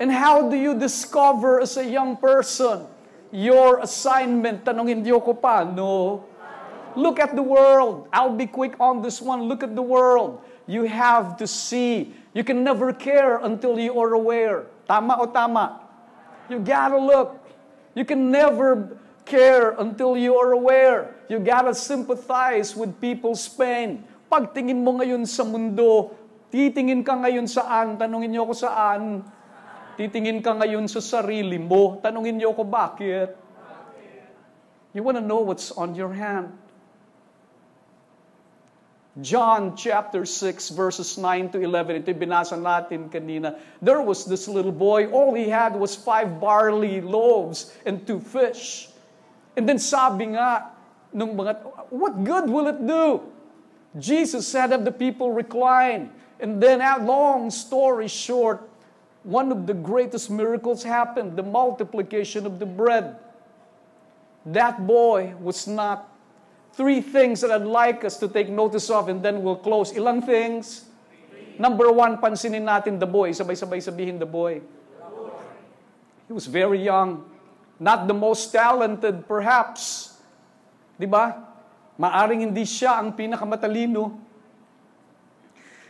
And 0.00 0.10
how 0.10 0.50
do 0.50 0.56
you 0.56 0.74
discover 0.74 1.60
as 1.60 1.76
a 1.76 1.86
young 1.86 2.16
person 2.16 2.86
your 3.30 3.78
assignment? 3.78 4.64
Tanongin 4.64 5.06
Diyo 5.06 5.22
ko 5.22 5.34
pa, 5.34 5.62
no? 5.62 6.24
Look 6.96 7.18
at 7.18 7.34
the 7.34 7.42
world. 7.42 8.06
I'll 8.12 8.34
be 8.34 8.46
quick 8.46 8.78
on 8.78 9.02
this 9.02 9.20
one. 9.20 9.50
Look 9.50 9.62
at 9.62 9.74
the 9.74 9.82
world. 9.82 10.42
You 10.66 10.84
have 10.84 11.36
to 11.38 11.46
see. 11.46 12.14
You 12.32 12.44
can 12.44 12.62
never 12.62 12.92
care 12.92 13.38
until 13.38 13.78
you 13.78 13.98
are 13.98 14.14
aware. 14.14 14.66
Tama 14.86 15.18
o 15.18 15.26
tama? 15.26 15.80
You 16.48 16.58
gotta 16.58 16.98
look. 16.98 17.40
You 17.94 18.04
can 18.04 18.30
never 18.30 18.98
care 19.24 19.74
until 19.78 20.16
you 20.16 20.36
are 20.36 20.52
aware. 20.52 21.14
You 21.28 21.38
gotta 21.38 21.74
sympathize 21.74 22.76
with 22.76 23.00
people's 23.00 23.48
pain. 23.48 24.04
Pagtingin 24.28 24.80
mo 24.80 24.98
ngayon 24.98 25.28
sa 25.28 25.44
mundo, 25.46 26.14
titingin 26.50 27.04
ka 27.04 27.18
ngayon 27.18 27.46
saan? 27.46 28.00
Tanungin 28.00 28.32
niyo 28.32 28.48
ako 28.48 28.54
saan? 28.56 29.22
Titingin 29.94 30.42
ka 30.42 30.58
ngayon 30.58 30.90
sa 30.90 30.98
sarili 30.98 31.60
mo. 31.60 32.02
Tanungin 32.02 32.40
niyo 32.40 32.50
ako 32.56 32.62
bakit? 32.66 33.30
You 34.94 35.02
want 35.02 35.18
to 35.18 35.24
know 35.24 35.42
what's 35.42 35.74
on 35.74 35.98
your 35.98 36.14
hand. 36.14 36.54
John 39.22 39.78
chapter 39.78 40.26
6 40.26 40.74
verses 40.74 41.14
9 41.14 41.54
to 41.54 41.62
11. 41.62 42.02
Ito 42.02 42.10
binasa 42.18 42.58
natin 42.58 43.06
kanina. 43.06 43.54
There 43.78 44.02
was 44.02 44.26
this 44.26 44.50
little 44.50 44.74
boy. 44.74 45.06
All 45.14 45.38
he 45.38 45.46
had 45.46 45.78
was 45.78 45.94
five 45.94 46.42
barley 46.42 46.98
loaves 46.98 47.70
and 47.86 48.02
two 48.02 48.18
fish. 48.18 48.90
And 49.54 49.70
then 49.70 49.78
sabi 49.78 50.34
nga, 50.34 50.74
nung 51.14 51.38
mga, 51.38 51.62
what 51.94 52.26
good 52.26 52.50
will 52.50 52.66
it 52.66 52.82
do? 52.82 53.22
Jesus 53.98 54.46
said 54.46 54.72
of 54.72 54.84
the 54.84 54.92
people 54.92 55.32
recline. 55.32 56.10
And 56.40 56.60
then, 56.60 56.80
at 56.80 57.04
long 57.04 57.50
story 57.50 58.08
short, 58.08 58.68
one 59.22 59.52
of 59.52 59.66
the 59.66 59.74
greatest 59.74 60.30
miracles 60.30 60.82
happened 60.82 61.36
the 61.36 61.42
multiplication 61.42 62.44
of 62.44 62.58
the 62.58 62.66
bread. 62.66 63.16
That 64.44 64.86
boy 64.86 65.34
was 65.40 65.66
not 65.66 66.12
three 66.74 67.00
things 67.00 67.40
that 67.40 67.50
I'd 67.50 67.64
like 67.64 68.04
us 68.04 68.18
to 68.18 68.28
take 68.28 68.50
notice 68.50 68.90
of 68.90 69.08
and 69.08 69.22
then 69.22 69.42
we'll 69.42 69.56
close. 69.56 69.92
Ilang 69.92 70.26
things? 70.26 70.84
Number 71.56 71.90
one, 71.92 72.18
pansinin 72.18 72.66
natin 72.66 72.98
the 72.98 73.06
boy. 73.06 73.30
Sabay-sabay 73.30 73.78
sabihin 73.78 74.18
the 74.18 74.26
boy. 74.26 74.60
He 76.26 76.32
was 76.32 76.46
very 76.46 76.82
young. 76.82 77.24
Not 77.78 78.08
the 78.08 78.14
most 78.14 78.50
talented, 78.50 79.26
perhaps. 79.28 80.18
Di 80.98 81.06
ba? 81.06 81.53
Maaring 81.94 82.50
hindi 82.50 82.66
siya 82.66 82.98
ang 82.98 83.14
pinakamatalino. 83.14 84.24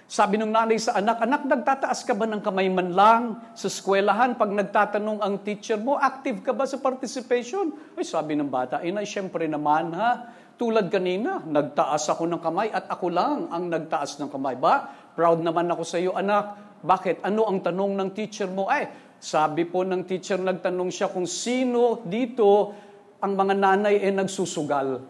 Sabi 0.04 0.37
ng 0.37 0.52
nanay 0.52 0.76
sa 0.76 1.00
anak, 1.00 1.16
anak, 1.25 1.42
nagtataas 1.49 2.04
ka 2.04 2.12
ba 2.12 2.28
ng 2.28 2.44
kamay 2.44 2.68
man 2.68 2.92
lang 2.92 3.23
sa 3.56 3.73
eskwelahan 3.73 4.37
pag 4.37 4.52
nagtatanong 4.52 5.25
ang 5.25 5.40
teacher 5.40 5.80
mo, 5.80 5.96
active 5.96 6.44
ka 6.44 6.52
ba 6.52 6.68
sa 6.68 6.76
participation? 6.76 7.73
Ay, 7.96 8.04
sabi 8.04 8.37
ng 8.37 8.52
bata, 8.52 8.84
ina, 8.84 9.00
syempre 9.08 9.49
naman 9.49 9.96
ha, 9.96 10.28
tulad 10.61 10.92
kanina, 10.92 11.40
nagtaas 11.40 12.04
ako 12.12 12.28
ng 12.30 12.40
kamay 12.44 12.68
at 12.68 12.84
ako 12.92 13.06
lang 13.08 13.49
ang 13.49 13.73
nagtaas 13.73 14.20
ng 14.20 14.28
kamay. 14.28 14.61
Ba, 14.61 14.92
proud 15.16 15.40
naman 15.40 15.73
ako 15.73 15.82
sa 15.88 15.96
iyo, 15.96 16.12
anak. 16.12 16.78
Bakit? 16.84 17.25
Ano 17.25 17.49
ang 17.49 17.64
tanong 17.64 17.96
ng 17.96 18.08
teacher 18.12 18.46
mo? 18.52 18.68
Ay, 18.68 18.92
sabi 19.16 19.64
po 19.64 19.88
ng 19.88 20.04
teacher, 20.04 20.37
nagtanong 20.37 20.92
siya 20.92 21.08
kung 21.08 21.25
sino 21.25 22.04
dito 22.04 22.76
ang 23.25 23.33
mga 23.33 23.57
nanay 23.57 23.97
ay 24.04 24.12
nagsusugal. 24.12 25.00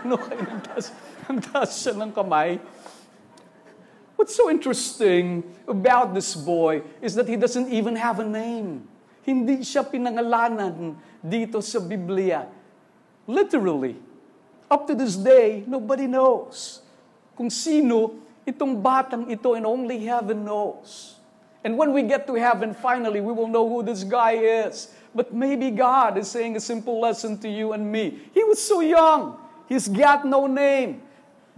ano 0.00 0.14
kayo 0.16 0.40
nagtaas, 0.40 0.86
nagtaas 1.28 1.70
siya 1.76 1.92
ng 2.00 2.10
kamay? 2.16 2.56
What's 4.16 4.32
so 4.32 4.48
interesting 4.48 5.44
about 5.68 6.16
this 6.16 6.32
boy 6.32 6.80
is 7.04 7.12
that 7.20 7.28
he 7.28 7.36
doesn't 7.36 7.68
even 7.68 7.92
have 7.92 8.24
a 8.24 8.26
name. 8.26 8.88
Hindi 9.20 9.60
siya 9.60 9.84
pinangalanan 9.84 10.96
dito 11.20 11.60
sa 11.60 11.76
Biblia. 11.84 12.48
Literally. 13.28 14.00
Up 14.72 14.88
to 14.88 14.96
this 14.96 15.20
day, 15.20 15.68
nobody 15.68 16.08
knows 16.08 16.80
kung 17.36 17.52
sino 17.52 18.16
itong 18.48 18.80
batang 18.80 19.28
ito 19.28 19.52
and 19.52 19.68
only 19.68 20.08
heaven 20.08 20.40
knows. 20.40 21.20
And 21.60 21.76
when 21.76 21.92
we 21.92 22.00
get 22.00 22.24
to 22.32 22.34
heaven, 22.40 22.72
finally, 22.72 23.20
we 23.20 23.30
will 23.30 23.46
know 23.46 23.68
who 23.68 23.84
this 23.84 24.08
guy 24.08 24.64
is. 24.64 24.88
But 25.18 25.34
maybe 25.34 25.74
God 25.74 26.14
is 26.14 26.30
saying 26.30 26.54
a 26.54 26.62
simple 26.62 27.02
lesson 27.02 27.42
to 27.42 27.50
you 27.50 27.74
and 27.74 27.90
me. 27.90 28.30
He 28.30 28.46
was 28.46 28.62
so 28.62 28.78
young. 28.78 29.34
He's 29.66 29.90
got 29.90 30.22
no 30.22 30.46
name 30.46 31.02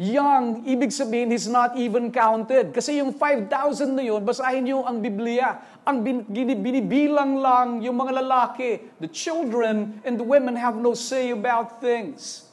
young, 0.01 0.65
ibig 0.65 0.89
sabihin, 0.89 1.29
he's 1.29 1.45
not 1.45 1.77
even 1.77 2.09
counted. 2.09 2.73
Kasi 2.73 3.05
yung 3.05 3.13
5,000 3.13 3.93
na 3.93 4.01
yun, 4.01 4.25
basahin 4.25 4.65
niyo 4.65 4.81
ang 4.89 5.05
Biblia. 5.05 5.61
Ang 5.85 6.01
binibilang 6.33 7.37
lang 7.37 7.85
yung 7.85 8.01
mga 8.01 8.25
lalaki. 8.25 8.81
The 8.97 9.13
children 9.13 10.01
and 10.09 10.17
the 10.17 10.25
women 10.25 10.57
have 10.57 10.81
no 10.81 10.97
say 10.97 11.37
about 11.37 11.85
things. 11.85 12.49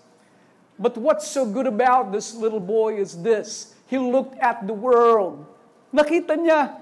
But 0.76 1.00
what's 1.00 1.26
so 1.26 1.48
good 1.48 1.66
about 1.66 2.12
this 2.12 2.36
little 2.36 2.62
boy 2.62 3.00
is 3.00 3.16
this. 3.24 3.80
He 3.88 3.96
looked 3.96 4.36
at 4.44 4.68
the 4.68 4.76
world. 4.76 5.48
Nakita 5.96 6.36
niya, 6.36 6.76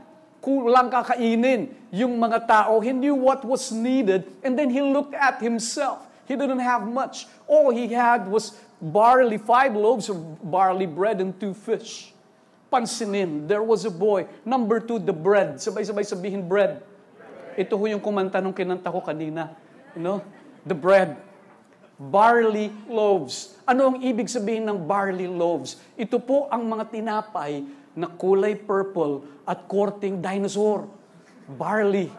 kulang 0.45 0.93
kakainin 0.93 1.73
yung 1.89 2.21
mga 2.21 2.45
tao. 2.45 2.77
He 2.77 2.93
knew 2.93 3.17
what 3.17 3.41
was 3.41 3.73
needed. 3.73 4.29
And 4.45 4.53
then 4.53 4.69
he 4.69 4.85
looked 4.85 5.17
at 5.17 5.41
himself. 5.41 6.05
He 6.29 6.37
didn't 6.37 6.61
have 6.61 6.85
much. 6.85 7.25
All 7.49 7.73
he 7.73 7.89
had 7.89 8.29
was 8.29 8.53
barley, 8.77 9.41
five 9.41 9.73
loaves 9.73 10.05
of 10.05 10.21
barley 10.45 10.85
bread 10.85 11.17
and 11.17 11.33
two 11.33 11.57
fish. 11.57 12.13
Pansinin, 12.69 13.49
there 13.49 13.65
was 13.65 13.85
a 13.85 13.93
boy. 13.93 14.29
Number 14.45 14.77
two, 14.77 15.01
the 15.01 15.13
bread. 15.13 15.57
Sabay-sabay 15.57 16.05
sabihin 16.05 16.45
bread. 16.45 16.81
Ito 17.55 17.77
ho 17.77 17.85
yung 17.87 18.03
kumanta 18.03 18.43
nung 18.43 18.53
kinanta 18.53 18.91
ko 18.91 19.01
kanina. 19.01 19.53
You 19.97 20.01
know? 20.01 20.17
The 20.65 20.75
bread. 20.75 21.17
Barley 21.95 22.73
loaves. 22.89 23.55
Ano 23.63 23.95
ang 23.95 23.97
ibig 24.03 24.27
sabihin 24.27 24.67
ng 24.67 24.83
barley 24.83 25.29
loaves? 25.29 25.79
Ito 25.95 26.19
po 26.19 26.51
ang 26.51 26.67
mga 26.67 26.91
tinapay 26.91 27.63
na 27.95 28.11
kulay 28.11 28.59
purple 28.59 29.23
at 29.47 29.65
korting 29.71 30.19
dinosaur. 30.19 30.85
Barley. 31.47 32.11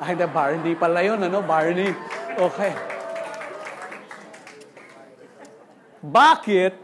Ay, 0.00 0.16
na 0.16 0.28
barley 0.28 0.76
pala 0.76 1.00
yun, 1.00 1.20
ano? 1.24 1.40
Barley. 1.40 1.92
Okay. 2.36 2.72
Bakit 6.00 6.76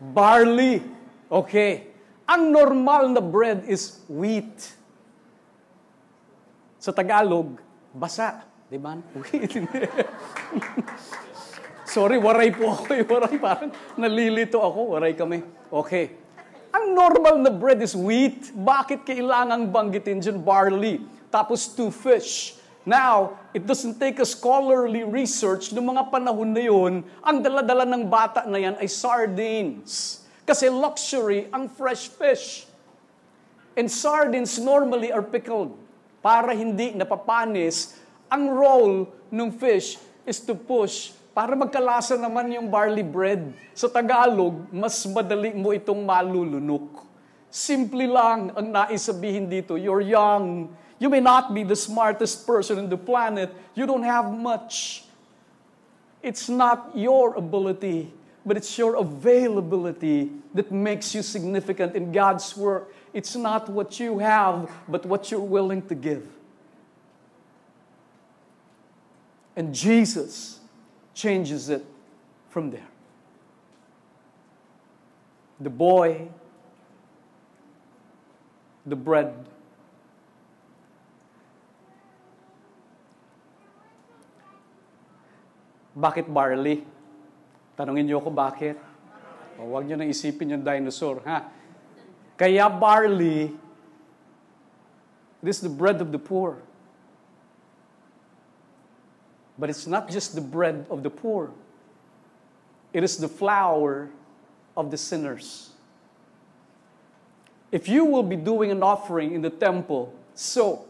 barley? 0.00 0.84
Okay. 1.28 1.92
Ang 2.28 2.52
normal 2.52 3.12
na 3.12 3.22
bread 3.24 3.64
is 3.68 4.00
wheat. 4.08 4.76
Sa 6.80 6.92
Tagalog, 6.96 7.60
basa. 7.92 8.44
Di 8.70 8.78
ba? 8.80 8.96
Wheat. 8.96 9.52
Sorry, 11.90 12.22
waray 12.22 12.54
po 12.54 12.70
ako. 12.70 13.02
Waray, 13.02 13.36
parang 13.42 13.74
nalilito 13.98 14.62
ako. 14.62 14.94
Waray 14.94 15.18
kami. 15.18 15.42
Okay. 15.74 16.29
Ang 16.70 16.94
normal 16.94 17.42
na 17.42 17.50
bread 17.50 17.82
is 17.82 17.98
wheat. 17.98 18.54
Bakit 18.54 19.02
kailangang 19.02 19.74
banggitin 19.74 20.22
dyan 20.22 20.38
barley? 20.38 21.02
Tapos 21.30 21.66
two 21.66 21.90
fish. 21.90 22.54
Now, 22.86 23.36
it 23.52 23.66
doesn't 23.68 24.00
take 24.00 24.22
a 24.22 24.26
scholarly 24.26 25.04
research 25.04 25.74
ng 25.74 25.84
mga 25.84 26.08
panahon 26.08 26.56
na 26.56 26.64
yun, 26.64 27.04
ang 27.20 27.44
daladala 27.44 27.84
ng 27.84 28.08
bata 28.08 28.48
na 28.48 28.56
yan 28.56 28.74
ay 28.80 28.88
sardines. 28.88 30.24
Kasi 30.48 30.72
luxury 30.72 31.46
ang 31.52 31.68
fresh 31.68 32.08
fish. 32.08 32.64
And 33.76 33.86
sardines 33.86 34.56
normally 34.56 35.12
are 35.12 35.22
pickled 35.22 35.76
para 36.24 36.56
hindi 36.56 36.96
napapanis. 36.96 38.00
Ang 38.32 38.48
role 38.48 38.96
ng 39.28 39.50
fish 39.52 40.00
is 40.24 40.40
to 40.40 40.56
push 40.56 41.12
para 41.40 41.56
magkalasa 41.56 42.20
naman 42.20 42.52
yung 42.52 42.68
barley 42.68 43.00
bread. 43.00 43.56
Sa 43.72 43.88
Tagalog, 43.88 44.68
mas 44.68 45.00
madali 45.08 45.56
mo 45.56 45.72
itong 45.72 46.04
malulunok. 46.04 47.08
Simple 47.48 48.04
lang 48.04 48.52
ang 48.52 48.68
naisabihin 48.68 49.48
dito, 49.48 49.80
you're 49.80 50.04
young, 50.04 50.68
You 51.00 51.08
may 51.08 51.20
not 51.20 51.54
be 51.54 51.64
the 51.64 51.74
smartest 51.74 52.46
person 52.46 52.76
in 52.78 52.90
the 52.92 52.96
planet. 53.00 53.56
You 53.72 53.86
don't 53.86 54.02
have 54.02 54.30
much. 54.30 55.04
It's 56.22 56.46
not 56.52 56.92
your 56.94 57.34
ability, 57.40 58.12
but 58.44 58.58
it's 58.60 58.76
your 58.76 59.00
availability 59.00 60.30
that 60.52 60.70
makes 60.70 61.14
you 61.14 61.22
significant 61.22 61.96
in 61.96 62.12
God's 62.12 62.54
work. 62.54 62.92
It's 63.14 63.34
not 63.34 63.70
what 63.70 63.98
you 63.98 64.18
have, 64.18 64.70
but 64.86 65.06
what 65.06 65.30
you're 65.30 65.40
willing 65.40 65.80
to 65.88 65.94
give. 65.94 66.28
And 69.56 69.72
Jesus 69.74 70.59
changes 71.14 71.68
it 71.68 71.84
from 72.48 72.70
there. 72.70 72.88
The 75.60 75.70
boy, 75.70 76.28
the 78.86 78.96
bread, 78.96 79.34
Bakit 86.00 86.30
barley? 86.32 86.86
Tanungin 87.76 88.08
niyo 88.08 88.24
ako 88.24 88.30
bakit. 88.32 88.80
O, 89.60 89.74
huwag 89.74 89.84
niyo 89.84 90.00
nang 90.00 90.08
isipin 90.08 90.56
yung 90.56 90.64
dinosaur, 90.64 91.20
ha? 91.28 91.50
Kaya 92.40 92.72
barley, 92.72 93.52
this 95.44 95.60
is 95.60 95.64
the 95.68 95.72
bread 95.72 96.00
of 96.00 96.08
the 96.08 96.20
poor. 96.20 96.62
But 99.60 99.68
it's 99.68 99.86
not 99.86 100.10
just 100.10 100.34
the 100.34 100.40
bread 100.40 100.86
of 100.90 101.02
the 101.02 101.10
poor. 101.10 101.50
It 102.94 103.04
is 103.04 103.18
the 103.18 103.28
flour 103.28 104.08
of 104.76 104.90
the 104.90 104.96
sinners. 104.96 105.70
If 107.70 107.88
you 107.88 108.06
will 108.06 108.22
be 108.22 108.36
doing 108.36 108.70
an 108.70 108.82
offering 108.82 109.34
in 109.34 109.42
the 109.42 109.50
temple, 109.50 110.14
so 110.34 110.88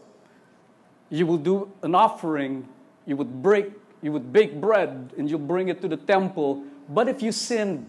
you 1.09 1.27
will 1.27 1.37
do 1.37 1.69
an 1.83 1.93
offering, 1.93 2.67
you 3.05 3.17
would 3.17 3.43
break 3.43 3.73
you 4.01 4.11
would 4.11 4.33
bake 4.33 4.59
bread 4.59 5.13
and 5.17 5.29
you 5.29 5.37
bring 5.37 5.67
it 5.67 5.79
to 5.81 5.87
the 5.87 5.97
temple. 5.97 6.63
But 6.89 7.07
if 7.07 7.21
you 7.21 7.31
sin, 7.31 7.85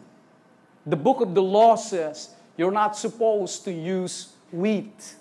the 0.85 0.97
book 0.97 1.23
of 1.23 1.35
the 1.35 1.43
law 1.43 1.77
says 1.77 2.35
you're 2.59 2.73
not 2.73 2.99
supposed 2.99 3.65
to 3.65 3.73
use 3.73 4.35
wheat. 4.51 5.15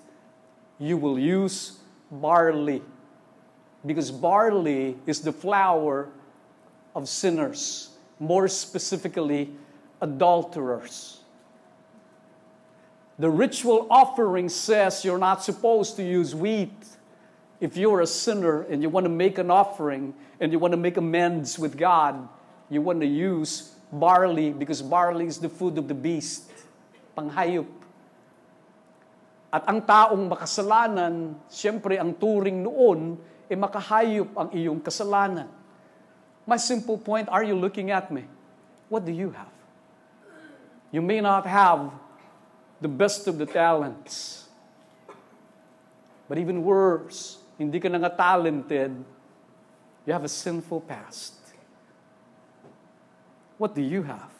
You 0.78 0.98
will 0.98 1.18
use 1.18 1.78
barley. 2.10 2.82
Because 3.84 4.10
barley 4.10 4.96
is 5.06 5.20
the 5.20 5.32
flour 5.32 6.08
of 6.94 7.08
sinners, 7.08 7.90
more 8.20 8.46
specifically, 8.48 9.50
adulterers. 10.00 11.20
The 13.18 13.30
ritual 13.30 13.86
offering 13.90 14.48
says 14.48 15.04
you're 15.04 15.18
not 15.18 15.42
supposed 15.42 15.96
to 15.96 16.02
use 16.02 16.34
wheat 16.34 16.72
if 17.62 17.76
you're 17.76 18.02
a 18.02 18.10
sinner 18.10 18.66
and 18.66 18.82
you 18.82 18.90
want 18.90 19.06
to 19.06 19.14
make 19.14 19.38
an 19.38 19.46
offering 19.46 20.14
and 20.40 20.50
you 20.50 20.58
want 20.58 20.72
to 20.72 20.80
make 20.82 20.96
amends 20.96 21.58
with 21.58 21.78
God, 21.78 22.26
you 22.68 22.82
want 22.82 22.98
to 23.00 23.06
use 23.06 23.78
barley 23.92 24.50
because 24.50 24.82
barley 24.82 25.30
is 25.30 25.38
the 25.38 25.48
food 25.48 25.78
of 25.78 25.86
the 25.86 25.94
beast, 25.94 26.50
panghayop. 27.16 27.70
At 29.54 29.68
ang 29.70 29.86
taong 29.86 30.26
makasalanan, 30.26 31.38
siyempre 31.46 32.00
ang 32.02 32.18
turing 32.18 32.66
noon, 32.66 33.14
eh 33.50 33.58
makahayop 33.58 34.30
ang 34.36 34.48
iyong 34.54 34.80
kasalanan. 34.82 35.48
My 36.46 36.58
simple 36.58 36.98
point, 36.98 37.28
are 37.30 37.42
you 37.46 37.54
looking 37.54 37.90
at 37.90 38.10
me? 38.10 38.26
What 38.88 39.06
do 39.06 39.12
you 39.12 39.30
have? 39.30 39.54
You 40.90 41.00
may 41.00 41.20
not 41.20 41.46
have 41.46 41.90
the 42.82 42.88
best 42.88 43.26
of 43.30 43.38
the 43.38 43.46
talents. 43.46 44.48
But 46.28 46.38
even 46.38 46.62
worse, 46.64 47.38
hindi 47.58 47.78
ka 47.78 47.88
na 47.88 47.98
nga 47.98 48.10
talented, 48.10 48.90
you 50.04 50.12
have 50.12 50.24
a 50.24 50.32
sinful 50.32 50.82
past. 50.82 51.38
What 53.56 53.74
do 53.74 53.82
you 53.82 54.02
have? 54.02 54.34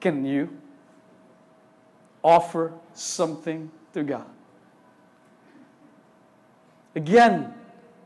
Can 0.00 0.26
you 0.26 0.50
offer 2.22 2.72
something 2.92 3.70
to 3.94 4.02
God? 4.02 4.28
Again, 6.94 7.54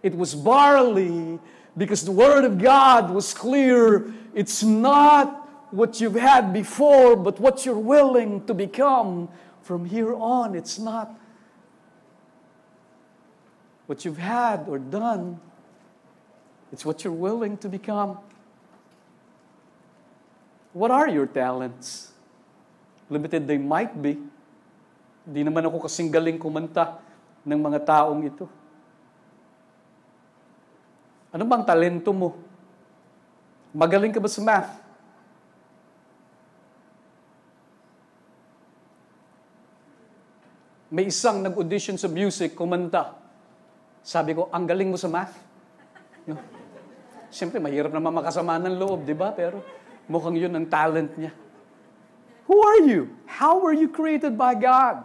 it 0.03 0.15
was 0.15 0.35
barley 0.35 1.39
because 1.77 2.05
the 2.05 2.13
Word 2.13 2.45
of 2.45 2.59
God 2.59 3.11
was 3.11 3.35
clear. 3.35 4.13
It's 4.35 4.63
not 4.63 5.47
what 5.71 6.01
you've 6.01 6.15
had 6.15 6.53
before, 6.53 7.17
but 7.17 7.41
what 7.41 7.67
you're 7.67 7.79
willing 7.79 8.47
to 8.47 8.55
become 8.55 9.29
from 9.63 9.85
here 9.85 10.15
on. 10.15 10.55
It's 10.55 10.79
not 10.79 11.11
what 13.87 14.05
you've 14.05 14.19
had 14.19 14.67
or 14.69 14.79
done, 14.79 15.39
it's 16.73 16.85
what 16.85 17.05
you're 17.05 17.15
willing 17.15 17.57
to 17.59 17.69
become. 17.69 18.19
What 20.73 20.91
are 20.91 21.09
your 21.09 21.27
talents? 21.27 22.13
Limited 23.09 23.47
they 23.47 23.57
might 23.57 23.95
be. 24.03 24.19
Hindi 25.25 25.41
naman 25.47 25.65
ako 25.71 25.87
kasing 25.87 26.11
galing 26.11 26.37
kumanta 26.37 26.99
ng 27.47 27.59
mga 27.59 27.79
taong 27.87 28.21
ito. 28.27 28.51
Ano 31.37 31.45
bang 31.45 31.69
talento 31.69 32.17
mo? 32.17 32.33
Magaling 33.77 34.09
ka 34.09 34.25
ba 34.25 34.31
sa 34.33 34.41
math? 34.41 34.73
May 40.89 41.13
isang 41.13 41.45
nag-audition 41.45 42.01
sa 42.01 42.09
music, 42.09 42.57
kumanta. 42.57 43.13
Sabi 44.01 44.33
ko, 44.33 44.49
ang 44.49 44.65
galing 44.65 44.89
mo 44.89 44.97
sa 44.97 45.13
math. 45.13 45.37
No? 46.25 46.41
Siyempre, 47.29 47.61
mahirap 47.61 47.93
naman 47.93 48.17
makasama 48.17 48.57
ng 48.57 48.81
loob, 48.81 49.05
di 49.05 49.13
ba? 49.13 49.29
Pero 49.37 49.61
mukhang 50.09 50.41
yun 50.41 50.57
ang 50.57 50.65
talent 50.65 51.13
niya. 51.21 51.37
Who 52.49 52.57
are 52.65 52.81
you? 52.81 53.13
How 53.29 53.61
were 53.61 53.77
you 53.77 53.93
created 53.93 54.41
by 54.41 54.57
God? 54.57 55.05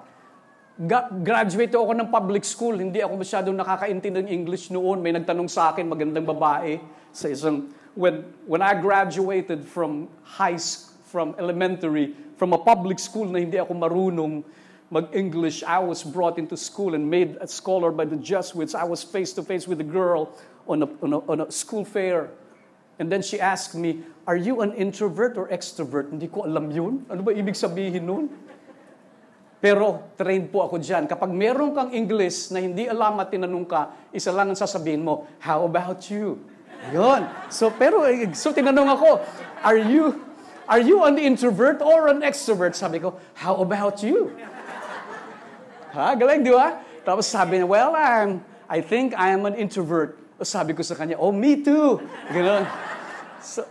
Ga- 0.79 1.11
graduate 1.11 1.75
ako 1.75 1.91
ng 1.91 2.07
public 2.07 2.47
school. 2.47 2.79
Hindi 2.79 3.03
ako 3.03 3.19
masyadong 3.19 3.55
nakakaintindi 3.59 4.23
ng 4.23 4.29
English 4.31 4.71
noon. 4.71 5.03
May 5.03 5.11
nagtanong 5.11 5.51
sa 5.51 5.75
akin, 5.75 5.83
magandang 5.91 6.23
babae, 6.23 6.79
sa 7.11 7.27
isang, 7.27 7.67
when, 7.91 8.23
when 8.47 8.63
I 8.63 8.79
graduated 8.79 9.67
from 9.67 10.07
high 10.23 10.55
from 11.11 11.35
elementary, 11.35 12.15
from 12.39 12.55
a 12.55 12.57
public 12.57 13.03
school 13.03 13.27
na 13.27 13.43
hindi 13.43 13.59
ako 13.59 13.75
marunong 13.75 14.47
mag-English, 14.87 15.59
I 15.67 15.83
was 15.83 16.07
brought 16.07 16.39
into 16.39 16.55
school 16.55 16.95
and 16.95 17.03
made 17.03 17.35
a 17.43 17.47
scholar 17.47 17.91
by 17.91 18.07
the 18.07 18.15
Jesuits. 18.15 18.71
I 18.71 18.87
was 18.87 19.03
face 19.03 19.35
to 19.35 19.43
face 19.43 19.67
with 19.67 19.83
a 19.83 19.87
girl 19.87 20.31
on 20.71 20.83
a, 20.83 20.89
on, 21.03 21.11
a, 21.11 21.19
on 21.27 21.37
a 21.43 21.51
school 21.51 21.83
fair. 21.83 22.31
And 22.95 23.11
then 23.11 23.21
she 23.21 23.39
asked 23.43 23.75
me, 23.75 24.07
Are 24.27 24.37
you 24.37 24.61
an 24.61 24.71
introvert 24.73 25.35
or 25.35 25.47
extrovert? 25.49 26.11
Hindi 26.11 26.27
ko 26.27 26.45
alam 26.47 26.71
yun. 26.71 27.03
Ano 27.11 27.27
ba 27.27 27.35
ibig 27.35 27.59
sabihin 27.59 28.07
nun? 28.07 28.29
Pero 29.61 30.11
trained 30.17 30.49
po 30.49 30.65
ako 30.65 30.81
dyan. 30.81 31.05
Kapag 31.05 31.29
meron 31.29 31.71
kang 31.77 31.93
English 31.93 32.49
na 32.49 32.59
hindi 32.59 32.89
alam 32.89 33.21
at 33.21 33.29
tinanong 33.29 33.69
ka, 33.69 34.09
isa 34.09 34.33
lang 34.33 34.49
ang 34.49 34.57
sasabihin 34.57 35.05
mo, 35.05 35.29
How 35.37 35.61
about 35.63 36.01
you? 36.09 36.41
Yun. 36.89 37.29
So, 37.53 37.69
pero, 37.69 38.01
so 38.33 38.49
tinanong 38.49 38.89
ako, 38.97 39.09
Are 39.61 39.77
you, 39.77 40.17
are 40.65 40.81
you 40.81 41.05
an 41.05 41.21
introvert 41.21 41.85
or 41.85 42.09
an 42.09 42.25
extrovert? 42.25 42.73
Sabi 42.73 42.97
ko, 42.97 43.21
How 43.37 43.61
about 43.61 44.01
you? 44.01 44.33
Ha? 45.93 46.17
Galing, 46.17 46.41
di 46.41 46.49
ba? 46.49 46.79
Tapos 47.03 47.27
sabi 47.27 47.59
niya, 47.59 47.67
well, 47.67 47.91
I'm, 47.93 48.39
I 48.71 48.79
think 48.79 49.11
I 49.17 49.35
am 49.35 49.43
an 49.43 49.59
introvert. 49.59 50.15
Sabi 50.41 50.73
ko 50.73 50.81
sa 50.81 50.95
kanya, 50.95 51.19
oh, 51.19 51.29
me 51.29 51.59
too. 51.59 51.99
Ganon. 52.31 52.65
So, 53.43 53.67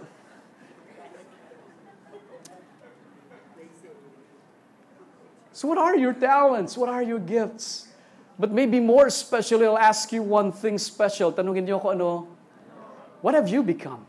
so 5.61 5.69
what 5.69 5.77
are 5.77 5.95
your 5.95 6.15
talents? 6.15 6.73
What 6.75 6.89
are 6.89 7.03
your 7.03 7.19
gifts? 7.19 7.87
But 8.39 8.51
maybe 8.51 8.81
more 8.81 9.09
especially, 9.09 9.67
I'll 9.67 9.77
ask 9.77 10.11
you 10.11 10.23
one 10.23 10.53
thing 10.57 10.79
special. 10.79 11.37
Tanungin 11.37 11.69
niyo 11.69 11.77
ako 11.77 11.89
ano? 11.93 12.29
What 13.21 13.37
have 13.37 13.45
you 13.53 13.61
become? 13.61 14.01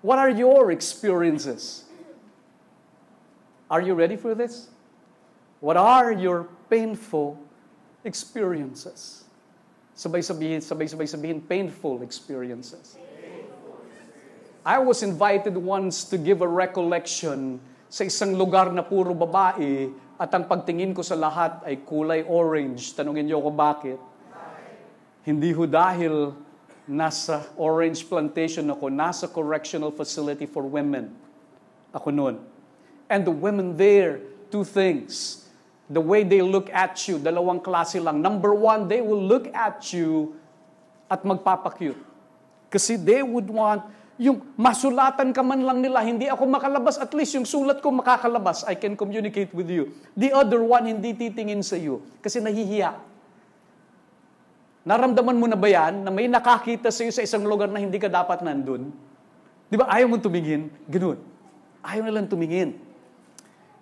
What 0.00 0.16
are 0.16 0.32
your 0.32 0.72
experiences? 0.72 1.84
Are 3.68 3.84
you 3.84 3.92
ready 3.92 4.16
for 4.16 4.32
this? 4.32 4.72
What 5.60 5.76
are 5.76 6.16
your 6.16 6.48
painful 6.72 7.36
experiences? 8.00 9.28
Sabay 9.92 10.24
sabihin, 10.24 10.64
sabay 10.64 10.88
sabay 10.88 11.04
sabihin, 11.04 11.44
painful 11.44 12.00
experiences. 12.00 12.96
I 14.64 14.80
was 14.80 15.04
invited 15.04 15.60
once 15.60 16.08
to 16.08 16.16
give 16.16 16.40
a 16.40 16.48
recollection 16.48 17.60
sa 17.92 18.08
isang 18.08 18.32
lugar 18.32 18.72
na 18.72 18.80
puro 18.80 19.12
babae 19.12 20.05
at 20.16 20.32
ang 20.32 20.48
pagtingin 20.48 20.96
ko 20.96 21.04
sa 21.04 21.12
lahat 21.12 21.60
ay 21.68 21.84
kulay 21.84 22.24
orange. 22.24 22.96
Tanungin 22.96 23.28
niyo 23.28 23.44
ako 23.44 23.50
bakit? 23.52 24.00
Hindi 25.28 25.52
ho 25.52 25.68
dahil 25.68 26.32
nasa 26.88 27.44
orange 27.58 28.06
plantation 28.06 28.64
ako, 28.72 28.88
nasa 28.88 29.28
correctional 29.28 29.92
facility 29.92 30.48
for 30.48 30.64
women. 30.64 31.12
Ako 31.92 32.08
noon. 32.08 32.40
And 33.12 33.28
the 33.28 33.34
women 33.34 33.76
there, 33.76 34.24
two 34.48 34.64
things. 34.64 35.44
The 35.86 36.02
way 36.02 36.24
they 36.24 36.42
look 36.42 36.72
at 36.72 36.96
you, 37.06 37.20
dalawang 37.20 37.62
klase 37.62 38.00
lang. 38.00 38.18
Number 38.24 38.56
one, 38.56 38.88
they 38.88 39.04
will 39.04 39.22
look 39.22 39.52
at 39.52 39.84
you 39.92 40.34
at 41.06 41.22
magpapakute. 41.22 41.98
Kasi 42.72 42.98
they 42.98 43.22
would 43.22 43.46
want 43.46 43.86
yung 44.16 44.40
masulatan 44.56 45.32
ka 45.36 45.44
man 45.44 45.60
lang 45.60 45.84
nila, 45.84 46.00
hindi 46.00 46.24
ako 46.24 46.48
makalabas, 46.48 46.96
at 46.96 47.12
least 47.12 47.36
yung 47.36 47.44
sulat 47.44 47.84
ko 47.84 47.92
makakalabas, 47.92 48.64
I 48.64 48.72
can 48.76 48.96
communicate 48.96 49.52
with 49.52 49.68
you. 49.68 49.92
The 50.16 50.32
other 50.32 50.64
one, 50.64 50.88
hindi 50.88 51.12
titingin 51.12 51.60
sa 51.60 51.76
iyo 51.76 52.00
kasi 52.24 52.40
nahihiya. 52.40 52.96
Naramdaman 54.86 55.36
mo 55.36 55.46
na 55.50 55.58
ba 55.58 55.68
yan 55.68 56.06
na 56.06 56.10
may 56.14 56.30
nakakita 56.30 56.88
sa 56.88 57.04
iyo 57.04 57.12
sa 57.12 57.20
isang 57.20 57.44
lugar 57.44 57.68
na 57.68 57.82
hindi 57.82 58.00
ka 58.00 58.08
dapat 58.08 58.40
nandun? 58.40 58.88
Di 59.68 59.76
ba? 59.76 59.90
Ayaw 59.90 60.08
mo 60.08 60.16
tumingin? 60.16 60.72
Ganun. 60.86 61.18
Ayaw 61.84 62.06
nilang 62.06 62.30
tumingin. 62.30 62.78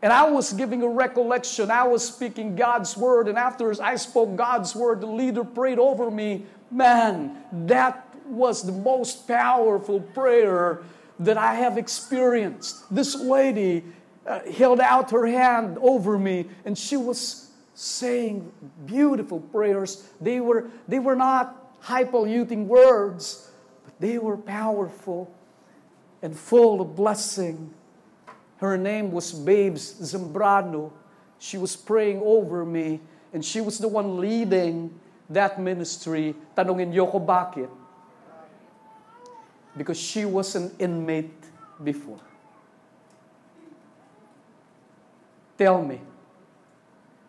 And 0.05 0.13
I 0.13 0.29
was 0.29 0.53
giving 0.53 0.85
a 0.85 0.89
recollection. 0.89 1.73
I 1.73 1.89
was 1.89 2.05
speaking 2.05 2.53
God's 2.57 2.93
word. 2.93 3.29
And 3.29 3.41
after 3.41 3.73
I 3.81 3.97
spoke 3.97 4.37
God's 4.37 4.77
word, 4.77 5.01
the 5.01 5.09
leader 5.09 5.45
prayed 5.45 5.81
over 5.81 6.11
me. 6.11 6.45
Man, 6.69 7.41
that 7.65 8.04
was 8.27 8.63
the 8.63 8.73
most 8.73 9.27
powerful 9.29 10.01
prayer 10.01 10.83
that 11.19 11.37
I 11.37 11.55
have 11.55 11.79
experienced. 11.79 12.83
This 12.93 13.15
lady 13.15 13.85
uh, 14.27 14.41
held 14.51 14.81
out 14.81 15.11
her 15.11 15.27
hand 15.27 15.79
over 15.81 16.19
me 16.19 16.47
and 16.65 16.77
she 16.77 16.97
was 16.97 17.51
saying 17.75 18.51
beautiful 18.87 19.41
prayers. 19.41 20.09
They 20.21 20.41
were, 20.41 20.71
they 20.89 20.99
were 20.99 21.17
not 21.17 21.83
hypoluting 21.83 22.67
words, 22.67 23.51
but 23.85 23.95
they 24.01 24.19
were 24.19 24.37
powerful 24.37 25.33
and 26.23 26.37
full 26.37 26.81
of 26.81 26.97
blessing. 26.97 27.73
Her 28.59 28.79
name 28.79 29.13
was 29.13 29.33
Babes 29.33 30.01
Zambrano. 30.01 30.91
She 31.39 31.59
was 31.59 31.77
praying 31.77 32.23
over 32.25 32.65
me 32.65 33.01
and 33.33 33.45
she 33.45 33.61
was 33.61 33.79
the 33.79 33.89
one 33.89 34.19
leading 34.19 34.99
that 35.29 35.61
ministry. 35.61 36.35
Tanungin 36.57 36.95
niyo 36.95 37.11
ko 37.11 37.21
bakit? 37.21 37.69
Because 39.77 39.99
she 39.99 40.25
was 40.25 40.55
an 40.55 40.71
inmate 40.79 41.33
before. 41.83 42.21
Tell 45.59 45.83
me, 45.83 46.01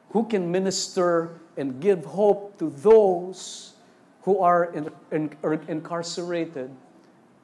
who 0.09 0.25
can 0.25 0.51
minister 0.51 1.39
and 1.57 1.79
give 1.79 2.05
hope 2.05 2.57
to 2.59 2.69
those 2.69 3.73
who 4.23 4.39
are 4.39 4.65
in, 4.73 4.89
in, 5.11 5.29
incarcerated 5.67 6.71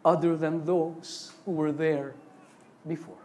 other 0.04 0.36
than 0.36 0.66
those 0.66 1.32
who 1.46 1.52
were 1.52 1.72
there 1.72 2.16
before? 2.88 3.16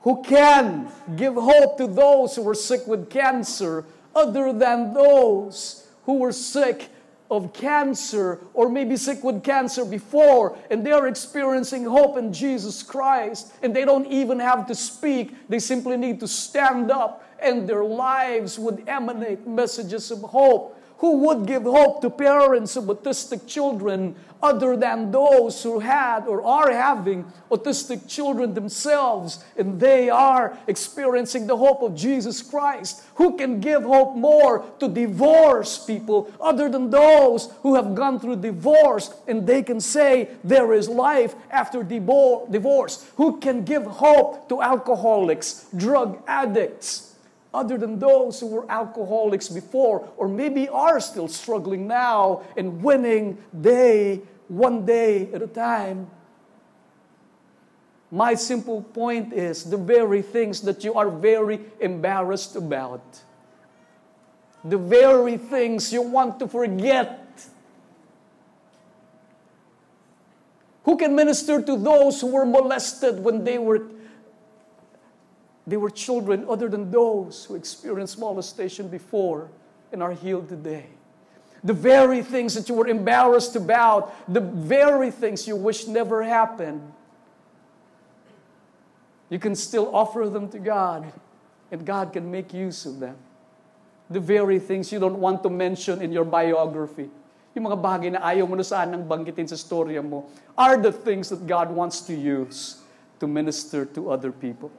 Who 0.00 0.22
can 0.22 0.88
give 1.16 1.34
hope 1.34 1.76
to 1.78 1.86
those 1.86 2.36
who 2.36 2.42
were 2.42 2.54
sick 2.54 2.86
with 2.86 3.10
cancer 3.10 3.84
other 4.14 4.52
than 4.52 4.94
those 4.94 5.88
who 6.04 6.18
were 6.18 6.32
sick 6.32 6.88
of 7.30 7.52
cancer 7.52 8.40
or 8.54 8.68
maybe 8.68 8.96
sick 8.96 9.22
with 9.24 9.42
cancer 9.42 9.84
before 9.84 10.56
and 10.70 10.86
they 10.86 10.92
are 10.92 11.08
experiencing 11.08 11.84
hope 11.84 12.16
in 12.16 12.32
Jesus 12.32 12.82
Christ 12.82 13.52
and 13.62 13.74
they 13.74 13.84
don't 13.84 14.06
even 14.06 14.38
have 14.38 14.66
to 14.66 14.74
speak. 14.74 15.34
They 15.48 15.58
simply 15.58 15.96
need 15.96 16.20
to 16.20 16.28
stand 16.28 16.90
up 16.90 17.24
and 17.40 17.68
their 17.68 17.84
lives 17.84 18.58
would 18.58 18.88
emanate 18.88 19.46
messages 19.46 20.10
of 20.10 20.20
hope. 20.20 20.75
Who 20.98 21.18
would 21.18 21.46
give 21.46 21.64
hope 21.64 22.00
to 22.00 22.10
parents 22.10 22.76
of 22.76 22.84
autistic 22.84 23.46
children 23.46 24.14
other 24.42 24.76
than 24.76 25.10
those 25.10 25.62
who 25.62 25.80
had 25.80 26.26
or 26.26 26.42
are 26.44 26.70
having 26.70 27.24
autistic 27.50 28.08
children 28.08 28.54
themselves 28.54 29.42
and 29.56 29.80
they 29.80 30.08
are 30.08 30.58
experiencing 30.66 31.46
the 31.46 31.56
hope 31.56 31.82
of 31.82 31.94
Jesus 31.94 32.42
Christ? 32.42 33.02
Who 33.16 33.36
can 33.36 33.60
give 33.60 33.82
hope 33.82 34.16
more 34.16 34.64
to 34.78 34.88
divorced 34.88 35.86
people 35.86 36.32
other 36.40 36.68
than 36.68 36.90
those 36.90 37.52
who 37.62 37.74
have 37.74 37.94
gone 37.94 38.20
through 38.20 38.36
divorce 38.36 39.12
and 39.26 39.46
they 39.46 39.62
can 39.62 39.80
say 39.80 40.30
there 40.44 40.72
is 40.72 40.88
life 40.88 41.34
after 41.50 41.82
divorce? 41.82 43.06
Who 43.16 43.38
can 43.38 43.64
give 43.64 43.84
hope 43.84 44.48
to 44.48 44.62
alcoholics, 44.62 45.66
drug 45.76 46.22
addicts? 46.26 47.15
Other 47.56 47.78
than 47.78 47.98
those 47.98 48.38
who 48.38 48.46
were 48.46 48.70
alcoholics 48.70 49.48
before 49.48 50.06
or 50.18 50.28
maybe 50.28 50.68
are 50.68 51.00
still 51.00 51.26
struggling 51.26 51.88
now 51.88 52.42
and 52.56 52.82
winning 52.82 53.38
day, 53.58 54.20
one 54.48 54.84
day 54.84 55.32
at 55.32 55.40
a 55.40 55.46
time. 55.46 56.10
My 58.10 58.34
simple 58.34 58.82
point 58.82 59.32
is 59.32 59.64
the 59.64 59.78
very 59.78 60.22
things 60.22 60.60
that 60.62 60.84
you 60.84 60.94
are 60.94 61.10
very 61.10 61.60
embarrassed 61.80 62.54
about, 62.54 63.02
the 64.62 64.78
very 64.78 65.38
things 65.38 65.92
you 65.92 66.02
want 66.02 66.38
to 66.38 66.46
forget. 66.46 67.22
Who 70.84 70.96
can 70.96 71.16
minister 71.16 71.60
to 71.60 71.76
those 71.76 72.20
who 72.20 72.28
were 72.28 72.46
molested 72.46 73.24
when 73.24 73.42
they 73.42 73.58
were 73.58 73.88
they 75.66 75.76
were 75.76 75.90
children 75.90 76.46
other 76.48 76.68
than 76.68 76.90
those 76.90 77.44
who 77.44 77.56
experienced 77.56 78.18
molestation 78.18 78.88
before 78.88 79.50
and 79.92 80.02
are 80.02 80.12
healed 80.12 80.48
today. 80.48 80.86
The 81.64 81.74
very 81.74 82.22
things 82.22 82.54
that 82.54 82.68
you 82.68 82.74
were 82.76 82.86
embarrassed 82.86 83.56
about, 83.56 84.14
the 84.32 84.40
very 84.40 85.10
things 85.10 85.48
you 85.48 85.56
wish 85.56 85.88
never 85.88 86.22
happened, 86.22 86.92
you 89.28 89.40
can 89.40 89.56
still 89.56 89.94
offer 89.94 90.28
them 90.28 90.48
to 90.50 90.58
God 90.60 91.12
and 91.72 91.84
God 91.84 92.12
can 92.12 92.30
make 92.30 92.54
use 92.54 92.86
of 92.86 93.00
them. 93.00 93.16
The 94.08 94.20
very 94.20 94.60
things 94.60 94.92
you 94.92 95.00
don't 95.00 95.18
want 95.18 95.42
to 95.42 95.50
mention 95.50 96.00
in 96.00 96.12
your 96.12 96.24
biography, 96.24 97.10
yung 97.56 97.66
mga 97.66 97.82
bagay 97.82 98.12
na 98.14 98.22
ayaw 98.22 98.46
mo 98.46 98.54
na 98.54 98.62
sanang 98.62 99.02
banggitin 99.02 99.50
sa 99.50 99.58
storya 99.58 99.98
mo, 99.98 100.30
are 100.54 100.78
the 100.78 100.92
things 100.92 101.26
that 101.34 101.42
God 101.42 101.74
wants 101.74 102.06
to 102.06 102.14
use 102.14 102.86
to 103.18 103.26
minister 103.26 103.82
to 103.98 104.14
other 104.14 104.30
people. 104.30 104.70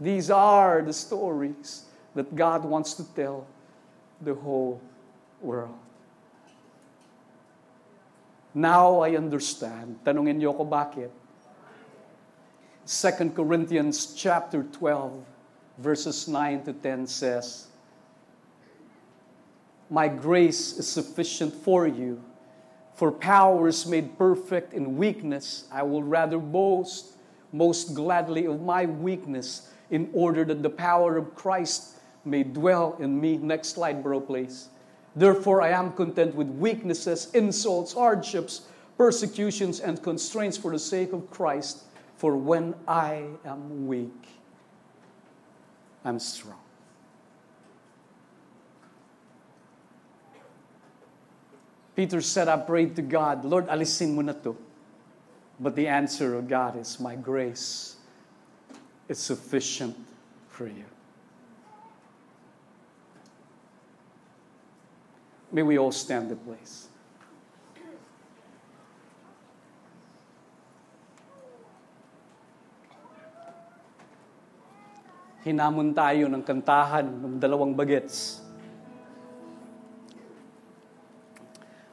These 0.00 0.30
are 0.30 0.80
the 0.80 0.94
stories 0.94 1.84
that 2.14 2.34
God 2.34 2.64
wants 2.64 2.94
to 2.94 3.04
tell 3.14 3.46
the 4.20 4.34
whole 4.34 4.80
world. 5.42 5.76
Now 8.54 9.00
I 9.00 9.14
understand. 9.14 10.00
Tanungin 10.04 10.40
niyo 10.40 10.56
ko 10.56 10.64
bakit. 10.64 11.12
2 12.88 13.30
Corinthians 13.36 14.16
chapter 14.16 14.64
12 14.64 15.22
verses 15.78 16.26
9 16.26 16.64
to 16.64 16.72
10 16.72 17.06
says, 17.06 17.68
My 19.88 20.08
grace 20.08 20.78
is 20.78 20.88
sufficient 20.88 21.54
for 21.54 21.86
you, 21.86 22.22
for 22.94 23.12
power 23.12 23.68
is 23.68 23.86
made 23.86 24.18
perfect 24.18 24.72
in 24.74 24.96
weakness. 24.96 25.68
I 25.72 25.82
will 25.82 26.02
rather 26.02 26.38
boast 26.38 27.16
most 27.52 27.94
gladly 27.94 28.46
of 28.46 28.60
my 28.62 28.86
weakness 28.86 29.69
in 29.90 30.08
order 30.12 30.44
that 30.44 30.62
the 30.62 30.70
power 30.70 31.16
of 31.16 31.34
Christ 31.34 31.96
may 32.24 32.42
dwell 32.42 32.96
in 32.98 33.20
me. 33.20 33.36
Next 33.36 33.70
slide, 33.70 34.02
bro, 34.02 34.20
please. 34.20 34.68
Therefore, 35.16 35.60
I 35.60 35.70
am 35.70 35.92
content 35.92 36.34
with 36.34 36.48
weaknesses, 36.48 37.30
insults, 37.34 37.92
hardships, 37.92 38.62
persecutions, 38.96 39.80
and 39.80 40.02
constraints 40.02 40.56
for 40.56 40.70
the 40.70 40.78
sake 40.78 41.12
of 41.12 41.30
Christ. 41.30 41.84
For 42.16 42.36
when 42.36 42.74
I 42.86 43.24
am 43.44 43.86
weak, 43.86 44.28
I'm 46.04 46.18
strong. 46.18 46.60
Peter 51.96 52.20
said, 52.20 52.48
I 52.48 52.56
prayed 52.56 52.94
to 52.96 53.02
God, 53.02 53.44
Lord, 53.44 53.66
alisin 53.66 54.14
mo 54.14 54.22
na 54.22 54.32
to. 54.32 54.56
But 55.58 55.76
the 55.76 55.88
answer 55.88 56.36
of 56.36 56.48
God 56.48 56.78
is, 56.78 57.00
My 57.00 57.16
grace 57.16 57.99
is 59.10 59.18
sufficient 59.18 59.98
for 60.46 60.70
you. 60.70 60.86
May 65.50 65.66
we 65.66 65.74
all 65.82 65.90
stand 65.90 66.30
in 66.30 66.38
place. 66.38 66.86
Hinamon 75.42 75.90
tayo 75.90 76.30
ng 76.30 76.46
kantahan 76.46 77.10
ng 77.10 77.42
dalawang 77.42 77.74
bagets. 77.74 78.38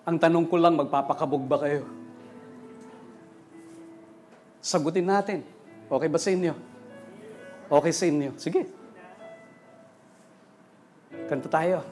Ang 0.06 0.22
tanong 0.22 0.46
ko 0.46 0.62
lang, 0.62 0.78
magpapakabog 0.78 1.50
ba 1.50 1.58
kayo? 1.66 1.82
Sagutin 4.62 5.10
natin. 5.10 5.42
Okay 5.90 6.10
ba 6.12 6.22
sa 6.22 6.30
inyo? 6.30 6.77
Okay 7.68 7.92
sa 7.92 8.08
inyo? 8.08 8.32
Sige. 8.40 8.64
Kanta 11.28 11.52
tayo. 11.52 11.84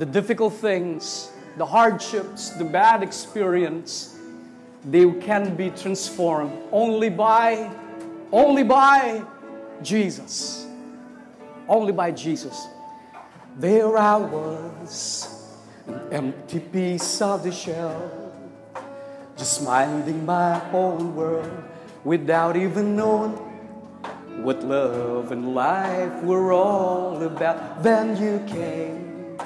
The 0.00 0.08
difficult 0.08 0.56
things, 0.56 1.32
the 1.60 1.68
hardships, 1.68 2.56
the 2.56 2.64
bad 2.64 3.04
experience, 3.04 4.16
they 4.88 5.04
can 5.20 5.52
be 5.52 5.68
transformed 5.76 6.52
only 6.72 7.12
by, 7.12 7.68
only 8.32 8.64
by 8.64 9.20
Jesus. 9.84 10.64
Only 11.68 11.92
by 11.92 12.12
Jesus. 12.12 12.56
There 13.56 13.96
I 13.96 14.16
was, 14.16 15.28
an 15.88 16.00
empty 16.12 16.60
piece 16.60 17.20
of 17.20 17.44
the 17.44 17.52
shell, 17.52 18.32
just 19.36 19.64
minding 19.64 20.24
my 20.24 20.60
own 20.72 21.16
world 21.16 21.75
without 22.06 22.56
even 22.56 22.94
knowing 22.94 23.32
what 24.44 24.62
love 24.62 25.32
and 25.32 25.56
life 25.56 26.22
were 26.22 26.52
all 26.52 27.20
about. 27.20 27.82
Then 27.82 28.16
you 28.16 28.38
came, 28.46 29.36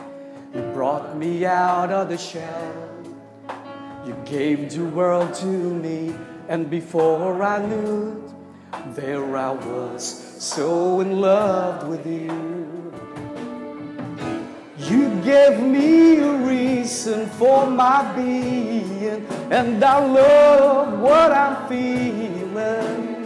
you 0.54 0.60
brought 0.74 1.16
me 1.16 1.46
out 1.46 1.90
of 1.90 2.10
the 2.10 2.18
shell. 2.18 2.76
You 4.06 4.14
gave 4.26 4.70
the 4.70 4.84
world 4.84 5.32
to 5.36 5.46
me, 5.46 6.14
and 6.48 6.68
before 6.68 7.42
I 7.42 7.64
knew 7.64 8.30
it, 8.72 8.94
there 8.94 9.36
I 9.36 9.52
was, 9.52 10.04
so 10.38 11.00
in 11.00 11.18
love 11.18 11.88
with 11.88 12.06
you. 12.06 12.79
You 14.90 15.08
gave 15.22 15.60
me 15.60 16.18
a 16.18 16.32
reason 16.38 17.28
for 17.38 17.70
my 17.70 18.12
being, 18.16 19.24
and 19.48 19.84
I 19.84 20.04
love 20.04 20.98
what 20.98 21.30
I'm 21.30 21.68
feeling. 21.68 23.20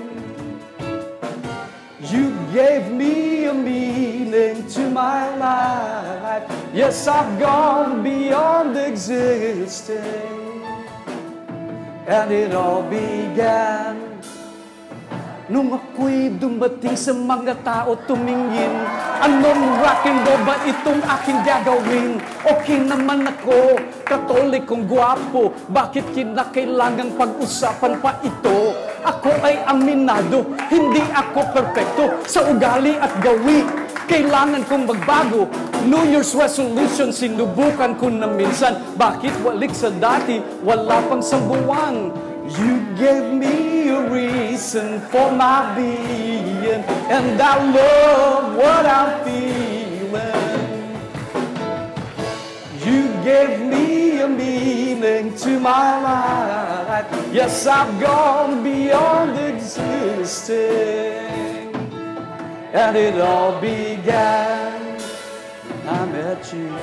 You 2.03 2.37
gave 2.53 2.92
me 2.92 3.46
a 3.46 3.55
meaning 3.55 4.66
to 4.68 4.90
my 4.90 5.35
life. 5.37 6.44
Yes, 6.74 7.09
I've 7.09 7.40
gone 7.40 8.03
beyond 8.03 8.77
existing. 8.77 10.03
And 12.07 12.31
it 12.31 12.55
all 12.55 12.83
began 12.83 14.03
Nung 15.44 15.76
ako'y 15.76 16.40
dumating 16.40 16.96
sa 16.96 17.12
mga 17.12 17.61
tao 17.61 17.92
tumingin. 18.09 18.72
Anong 19.20 19.76
rock 19.76 20.09
and 20.09 20.24
roll 20.24 20.40
ba 20.40 20.57
itong 20.64 21.04
aking 21.04 21.40
gagawin? 21.44 22.16
Okay 22.48 22.80
naman 22.80 23.28
ako, 23.28 23.76
katolikong 24.09 24.88
gwapo. 24.88 25.52
Bakit 25.68 26.16
kinakailangang 26.16 27.12
pag-usapan 27.20 28.00
pa 28.00 28.16
ito? 28.24 28.72
Ako 29.04 29.37
ay 29.44 29.61
aminado, 29.68 30.48
hindi 30.72 31.04
ako 31.12 31.40
perfecto 31.52 32.09
Sa 32.24 32.48
ugali 32.48 32.96
at 32.96 33.12
gawi, 33.20 33.68
kailangan 34.09 34.64
kong 34.64 34.88
magbago. 34.88 35.44
New 35.85 36.09
Year's 36.09 36.33
resolution, 36.33 37.12
sinubukan 37.12 38.00
ko 38.00 38.09
na 38.09 38.24
minsan. 38.24 38.80
Bakit 38.96 39.44
walik 39.44 39.76
sa 39.76 39.92
dati, 39.92 40.40
wala 40.64 41.04
pang 41.04 41.20
sambuwang 41.20 42.33
You 42.46 42.85
gave 42.94 43.33
me 43.33 43.88
a 43.88 44.11
reason 44.11 45.00
for 45.00 45.33
my 45.33 45.74
being, 45.74 46.85
and 47.09 47.40
I 47.40 47.72
love 47.72 48.54
what 48.54 48.85
I'm 48.85 49.24
feeling. 49.24 50.44
You 52.85 53.09
gave 53.24 53.61
me 53.61 54.20
a 54.20 54.28
meaning 54.28 55.35
to 55.37 55.59
my 55.59 56.02
life. 56.02 57.07
Yes, 57.33 57.66
I've 57.66 57.98
gone 57.98 58.62
beyond 58.62 59.38
existing, 59.38 60.54
and 62.74 62.94
it 62.94 63.18
all 63.22 63.59
began 63.59 65.00
I 65.88 66.04
met 66.04 66.52
you. 66.52 66.76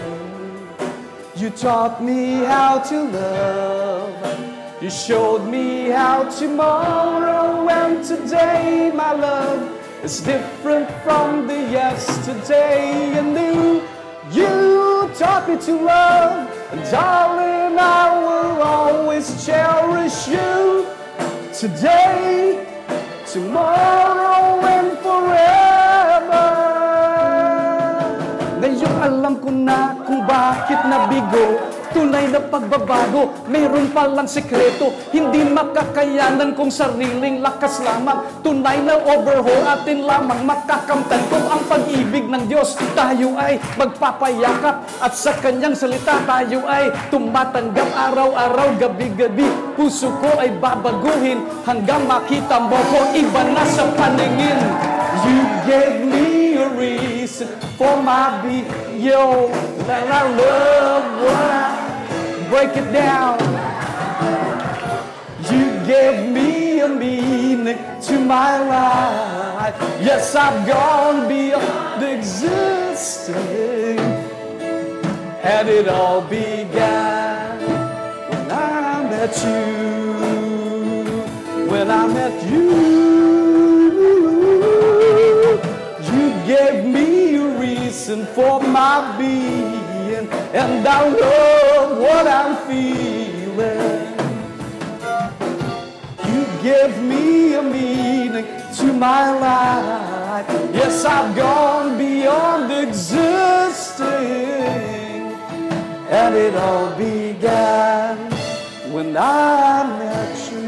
You 1.36 1.52
taught 1.52 2.04
me 2.04 2.43
how 2.45 2.80
to 2.80 3.04
love. 3.04 4.51
You 4.82 4.89
showed 4.89 5.46
me 5.46 5.89
how 5.94 6.28
tomorrow 6.28 7.70
and 7.70 8.04
today, 8.04 8.91
my 8.91 9.13
love, 9.13 9.78
is 10.04 10.22
different 10.22 10.89
from 11.06 11.46
the 11.46 11.54
yesterday. 11.70 13.13
And 13.13 13.30
new, 13.32 13.86
you 14.34 15.08
taught 15.13 15.46
me 15.48 15.62
to 15.70 15.74
love. 15.86 16.50
And 16.74 16.82
darling, 16.89 17.78
I 17.78 18.26
will 18.26 18.58
always 18.63 19.46
cherish 19.46 20.28
you 20.28 20.89
today, 21.54 22.65
tomorrow, 23.30 24.65
and 24.65 24.98
forever. 25.06 26.50
Ngayon 28.65 28.94
alam 28.98 29.38
ko 29.38 29.54
na 29.54 29.94
kung 30.10 30.26
bakit 30.26 30.82
nabigo 30.89 31.70
Tunay 31.91 32.32
na 32.32 32.39
pagbabago, 32.39 33.36
mayroon 33.51 33.91
palang 33.91 34.27
sekreto. 34.27 34.95
Hindi 35.12 35.43
makakayanan 35.43 36.56
kung 36.56 36.71
sariling 36.71 37.43
lakas 37.43 37.84
lamang. 37.84 38.23
Tunay 38.39 38.80
na 38.80 38.95
overhaul 38.95 39.67
atin 39.67 40.08
lamang. 40.08 40.47
Makakamtan 40.47 41.19
kung 41.27 41.45
ang 41.51 41.63
pag-ibig 41.67 42.32
ng 42.32 42.47
Diyos. 42.47 42.80
Tayo 42.95 43.36
ay 43.36 43.60
magpapayakap 43.75 45.04
At 45.04 45.13
sa 45.15 45.36
kanyang 45.39 45.75
salita 45.75 46.23
tayo 46.23 46.63
ay 46.67 46.91
tumatanggap 47.12 47.89
Araw-araw, 47.91 48.80
gabi-gabi. 48.80 49.47
Puso 49.75 50.08
ko 50.23 50.39
ay 50.39 50.56
babaguhin 50.63 51.43
Hanggang 51.67 52.08
makita 52.08 52.60
mo 52.60 52.80
ko 52.88 53.12
iba 53.12 53.43
na 53.51 53.67
sa 53.67 53.84
paningin. 53.99 54.60
You 55.27 55.43
gave 55.67 55.97
me 56.08 56.56
a 56.56 56.67
reason 56.71 57.51
for 57.75 57.99
my 57.99 58.39
being 58.41 58.65
Yo, 59.01 59.49
that 59.89 60.06
I 60.06 60.21
love 60.30 61.06
what 61.25 61.49
I 61.49 61.81
break 62.52 62.76
it 62.76 62.92
down. 62.92 63.40
You 65.52 65.66
gave 65.88 66.30
me 66.30 66.82
a 66.82 66.88
meaning 66.90 67.80
to 68.08 68.20
my 68.20 68.60
life. 68.60 69.76
Yes, 70.02 70.36
I've 70.36 70.68
gone 70.68 71.30
beyond 71.30 72.04
existing. 72.04 74.00
And 75.54 75.70
it 75.70 75.88
all 75.88 76.22
began 76.24 77.62
when 78.30 78.52
I 78.52 79.02
met 79.14 79.34
you. 79.46 79.72
When 81.72 81.90
I 81.90 82.06
met 82.06 82.36
you, 82.52 82.68
you 86.12 86.26
gave 86.46 86.84
me 86.84 87.36
a 87.36 87.48
reason 87.60 88.26
for 88.36 88.60
my 88.62 89.18
being, 89.18 89.90
and 90.54 90.88
I 90.88 91.08
love 91.08 91.98
what 91.98 92.28
I'm 92.28 92.56
feeling. 92.67 94.12
You 96.28 96.46
give 96.62 97.02
me 97.02 97.54
a 97.56 97.62
meaning 97.62 98.46
to 98.78 98.94
my 98.94 99.32
life. 99.39 100.46
Yes, 100.74 101.06
I've 101.06 101.36
gone 101.36 101.98
beyond 101.98 102.72
existing, 102.72 104.08
and 106.10 106.36
it 106.36 106.56
all 106.56 106.96
began 106.96 108.17
when 108.91 109.15
I 109.17 109.84
met 110.00 110.52
you. 110.52 110.62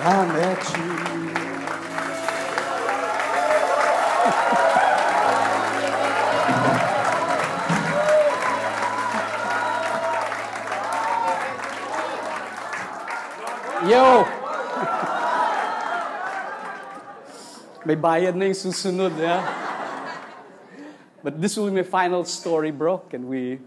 I 0.00 0.24
met 0.26 0.76
you. 0.76 0.77
Yo! 13.98 14.22
May 17.82 17.98
bayad 17.98 18.38
na 18.38 18.46
yung 18.46 18.54
susunod, 18.54 19.10
yeah? 19.18 19.42
But 21.18 21.42
this 21.42 21.58
will 21.58 21.66
be 21.66 21.82
my 21.82 21.88
final 21.88 22.22
story, 22.22 22.70
bro. 22.70 23.02
Can 23.10 23.26
we... 23.26 23.58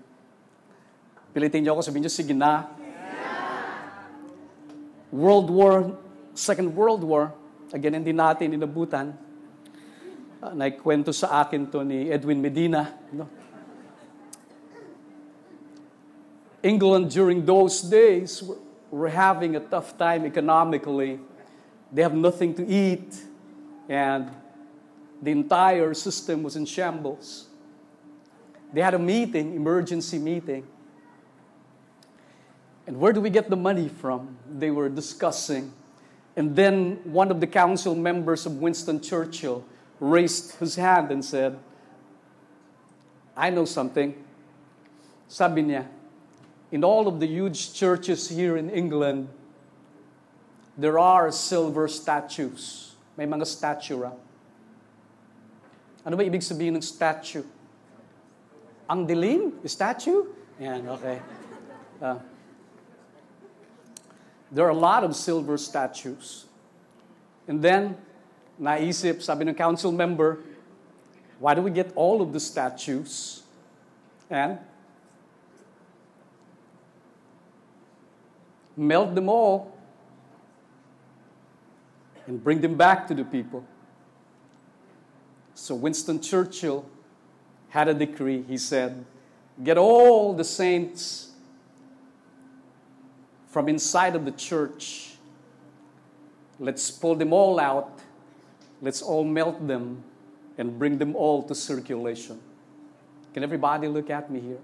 Pilitin 1.36 1.68
niyo 1.68 1.76
ako, 1.76 1.84
sabihin 1.84 2.08
niyo, 2.08 2.16
sige 2.16 2.32
na. 2.32 2.72
World 5.12 5.52
War, 5.52 6.00
Second 6.32 6.72
World 6.80 7.04
War, 7.04 7.36
again, 7.76 8.00
hindi 8.00 8.16
natin 8.16 8.56
inabutan. 8.56 9.12
Uh, 10.40 10.56
naikwento 10.56 11.12
sa 11.12 11.44
akin 11.44 11.68
to 11.68 11.84
ni 11.84 12.08
Edwin 12.08 12.40
Medina. 12.40 12.88
No? 13.12 13.28
England 16.64 17.12
during 17.12 17.44
those 17.44 17.84
days 17.84 18.40
were, 18.40 18.71
were 18.92 19.10
having 19.10 19.56
a 19.56 19.60
tough 19.60 19.98
time 19.98 20.26
economically. 20.26 21.20
They 21.92 22.02
have 22.04 22.14
nothing 22.14 22.54
to 22.56 22.68
eat, 22.68 23.16
and 23.90 24.30
the 25.22 25.32
entire 25.32 25.94
system 25.94 26.44
was 26.44 26.56
in 26.56 26.66
shambles. 26.66 27.48
They 28.74 28.82
had 28.82 28.94
a 28.94 29.00
meeting, 29.00 29.56
emergency 29.56 30.20
meeting. 30.20 30.68
And 32.88 33.00
where 33.00 33.14
do 33.14 33.22
we 33.22 33.30
get 33.30 33.50
the 33.50 33.56
money 33.56 33.88
from? 33.88 34.38
They 34.50 34.72
were 34.72 34.90
discussing. 34.90 35.74
And 36.36 36.56
then 36.56 37.00
one 37.04 37.32
of 37.32 37.40
the 37.40 37.48
council 37.48 37.96
members 37.96 38.46
of 38.46 38.58
Winston 38.58 39.02
Churchill 39.02 39.66
raised 40.00 40.56
his 40.56 40.76
hand 40.76 41.12
and 41.12 41.24
said, 41.24 41.60
I 43.36 43.50
know 43.50 43.66
something. 43.66 44.16
Sabi 45.28 45.64
niya, 45.64 45.88
in 46.72 46.84
all 46.84 47.08
of 47.08 47.20
the 47.20 47.28
huge 47.28 47.74
churches 47.74 48.30
here 48.30 48.56
in 48.56 48.70
England, 48.70 49.28
there 50.78 50.98
are 50.98 51.32
silver 51.32 51.88
statues. 51.88 52.96
May 53.18 53.26
mga 53.26 53.46
statue 53.46 53.98
ra. 53.98 54.12
Ano 56.06 56.18
ba 56.18 56.24
ibig 56.24 56.42
sabihin 56.42 56.80
ng 56.80 56.82
statue? 56.82 57.44
Ang 58.90 59.06
dilim? 59.06 59.62
Statue? 59.68 60.26
Yan, 60.58 60.88
okay. 60.90 61.22
Uh, 62.02 62.18
there 64.50 64.66
are 64.66 64.74
a 64.74 64.82
lot 64.82 65.04
of 65.04 65.16
silver 65.16 65.58
statues. 65.58 66.50
And 67.48 67.62
then, 67.62 67.98
naisip, 68.60 69.22
sabi 69.22 69.46
ng 69.46 69.56
council 69.56 69.92
member, 69.92 70.40
why 71.38 71.54
do 71.54 71.62
we 71.62 71.70
get 71.70 71.92
all 71.96 72.22
of 72.22 72.34
the 72.34 72.40
statues 72.40 73.44
and 74.30 74.58
melt 78.82 79.16
them 79.16 79.30
all 79.30 79.78
and 82.28 82.44
bring 82.44 82.62
them 82.62 82.76
back 82.76 83.08
to 83.08 83.14
the 83.14 83.24
people? 83.24 83.66
So 85.54 85.76
Winston 85.76 86.20
Churchill 86.20 86.86
had 87.70 87.88
a 87.88 87.94
decree. 87.94 88.44
He 88.48 88.58
said, 88.58 89.06
Get 89.64 89.78
all 89.78 90.34
the 90.34 90.44
saints 90.44 91.32
from 93.48 93.70
inside 93.70 94.16
of 94.16 94.26
the 94.26 94.32
church. 94.32 95.16
Let's 96.60 96.90
pull 96.90 97.16
them 97.16 97.34
all 97.34 97.60
out. 97.60 98.00
Let's 98.82 99.02
all 99.02 99.24
melt 99.24 99.68
them 99.68 100.04
and 100.58 100.80
bring 100.80 100.98
them 100.98 101.16
all 101.16 101.44
to 101.44 101.54
circulation. 101.54 102.40
Can 103.34 103.44
everybody 103.44 103.88
look 103.88 104.10
at 104.10 104.32
me 104.32 104.40
here? 104.40 104.60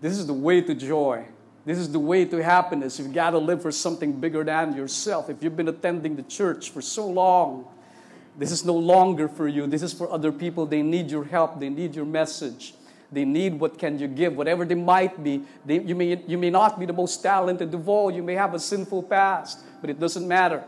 This 0.00 0.18
is 0.18 0.26
the 0.26 0.34
way 0.34 0.60
to 0.60 0.74
joy. 0.74 1.26
This 1.64 1.78
is 1.78 1.92
the 1.92 1.98
way 2.00 2.24
to 2.24 2.42
happiness. 2.42 2.98
You've 2.98 3.12
got 3.12 3.30
to 3.30 3.38
live 3.38 3.62
for 3.62 3.70
something 3.70 4.12
bigger 4.20 4.42
than 4.42 4.76
yourself. 4.76 5.30
If 5.30 5.42
you've 5.42 5.56
been 5.56 5.68
attending 5.68 6.16
the 6.16 6.24
church 6.24 6.70
for 6.70 6.82
so 6.82 7.06
long, 7.06 7.66
this 8.36 8.50
is 8.50 8.64
no 8.64 8.74
longer 8.74 9.28
for 9.28 9.46
you. 9.46 9.66
This 9.66 9.82
is 9.82 9.92
for 9.92 10.10
other 10.10 10.32
people. 10.32 10.66
They 10.66 10.82
need 10.82 11.10
your 11.10 11.24
help. 11.24 11.60
They 11.60 11.68
need 11.68 11.94
your 11.94 12.04
message. 12.04 12.74
They 13.12 13.24
need 13.24 13.60
what 13.60 13.78
can 13.78 13.98
you 13.98 14.08
give, 14.08 14.36
whatever 14.36 14.64
they 14.64 14.74
might 14.74 15.22
be. 15.22 15.42
They, 15.66 15.80
you, 15.80 15.94
may, 15.94 16.22
you 16.26 16.38
may 16.38 16.48
not 16.48 16.80
be 16.80 16.86
the 16.86 16.94
most 16.94 17.22
talented 17.22 17.72
of 17.74 17.88
all. 17.88 18.10
You 18.10 18.22
may 18.22 18.34
have 18.34 18.54
a 18.54 18.58
sinful 18.58 19.04
past, 19.04 19.60
but 19.82 19.90
it 19.90 20.00
doesn't 20.00 20.26
matter. 20.26 20.64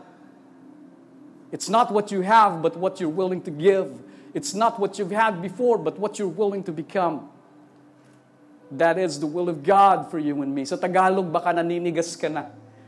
It's 1.51 1.69
not 1.69 1.91
what 1.91 2.11
you 2.11 2.21
have, 2.21 2.61
but 2.61 2.77
what 2.77 2.99
you're 2.99 3.09
willing 3.09 3.41
to 3.43 3.51
give. 3.51 3.99
It's 4.35 4.53
not 4.53 4.79
what 4.79 4.99
you've 4.99 5.11
had 5.11 5.41
before, 5.41 5.77
but 5.77 5.97
what 5.97 6.19
you're 6.19 6.27
willing 6.27 6.63
to 6.65 6.71
become. 6.71 7.29
That 8.71 8.97
is 8.97 9.19
the 9.19 9.27
will 9.27 9.49
of 9.49 9.63
God 9.63 10.09
for 10.09 10.19
you 10.19 10.41
and 10.41 10.53
me. 10.53 10.65
Sa 10.65 10.75
Tagalog, 10.75 11.31
baka 11.31 11.53
naninigas 11.53 12.19
ka 12.19 12.27
na. 12.27 12.45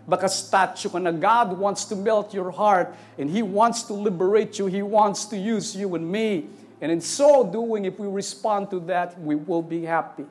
Baka 0.08 0.28
statue 0.28 0.90
ka 0.90 0.98
na. 0.98 1.12
God 1.12 1.58
wants 1.58 1.86
to 1.86 1.96
melt 1.96 2.34
your 2.34 2.52
heart 2.52 2.96
and 3.18 3.30
He 3.30 3.42
wants 3.42 3.84
to 3.84 3.94
liberate 3.94 4.58
you. 4.58 4.66
He 4.66 4.82
wants 4.82 5.26
to 5.26 5.38
use 5.38 5.76
you 5.76 5.94
and 5.96 6.10
me. 6.10 6.48
And 6.82 6.92
in 6.92 7.02
so 7.02 7.46
doing, 7.46 7.86
if 7.86 8.00
we 8.00 8.08
respond 8.08 8.70
to 8.72 8.80
that, 8.82 9.20
we 9.20 9.36
will 9.36 9.62
be 9.62 9.84
happy. 9.84 10.26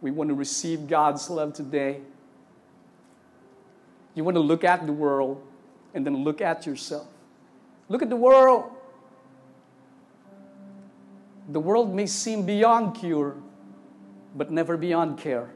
We 0.00 0.10
want 0.10 0.28
to 0.28 0.34
receive 0.34 0.86
God's 0.86 1.28
love 1.28 1.54
today. 1.54 2.00
You 4.14 4.24
want 4.24 4.36
to 4.36 4.40
look 4.40 4.64
at 4.64 4.86
the 4.86 4.92
world 4.92 5.42
and 5.94 6.04
then 6.04 6.24
look 6.24 6.40
at 6.40 6.66
yourself. 6.66 7.06
Look 7.88 8.02
at 8.02 8.10
the 8.10 8.16
world. 8.16 8.70
The 11.48 11.60
world 11.60 11.94
may 11.94 12.06
seem 12.06 12.44
beyond 12.44 12.96
cure, 12.96 13.34
but 14.34 14.50
never 14.50 14.76
beyond 14.76 15.18
care. 15.18 15.50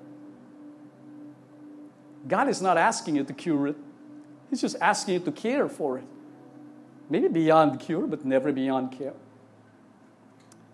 God 2.29 2.49
is 2.49 2.62
not 2.62 2.79
asking 2.79 3.16
you 3.16 3.25
to 3.25 3.33
cure 3.33 3.68
it, 3.68 3.77
He's 4.51 4.61
just 4.61 4.77
asking 4.81 5.14
you 5.14 5.20
to 5.20 5.33
care 5.33 5.68
for 5.68 5.99
it. 5.99 6.05
Maybe 7.09 7.29
beyond 7.29 7.81
cure, 7.81 8.07
but 8.07 8.25
never 8.25 8.53
beyond 8.53 8.93
care. 8.93 9.14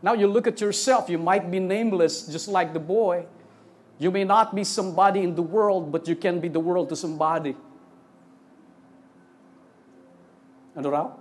Now 0.02 0.12
you 0.14 0.26
look 0.26 0.46
at 0.46 0.60
yourself, 0.60 1.08
you 1.08 1.18
might 1.18 1.50
be 1.50 1.58
nameless 1.58 2.26
just 2.26 2.48
like 2.48 2.72
the 2.72 2.80
boy. 2.80 3.26
You 3.98 4.10
may 4.10 4.24
not 4.24 4.54
be 4.54 4.62
somebody 4.62 5.22
in 5.22 5.34
the 5.34 5.42
world, 5.42 5.90
but 5.90 6.06
you 6.06 6.14
can 6.14 6.38
be 6.38 6.48
the 6.48 6.60
world 6.60 6.88
to 6.90 6.96
somebody. 6.96 7.56
Ano? 10.76 11.18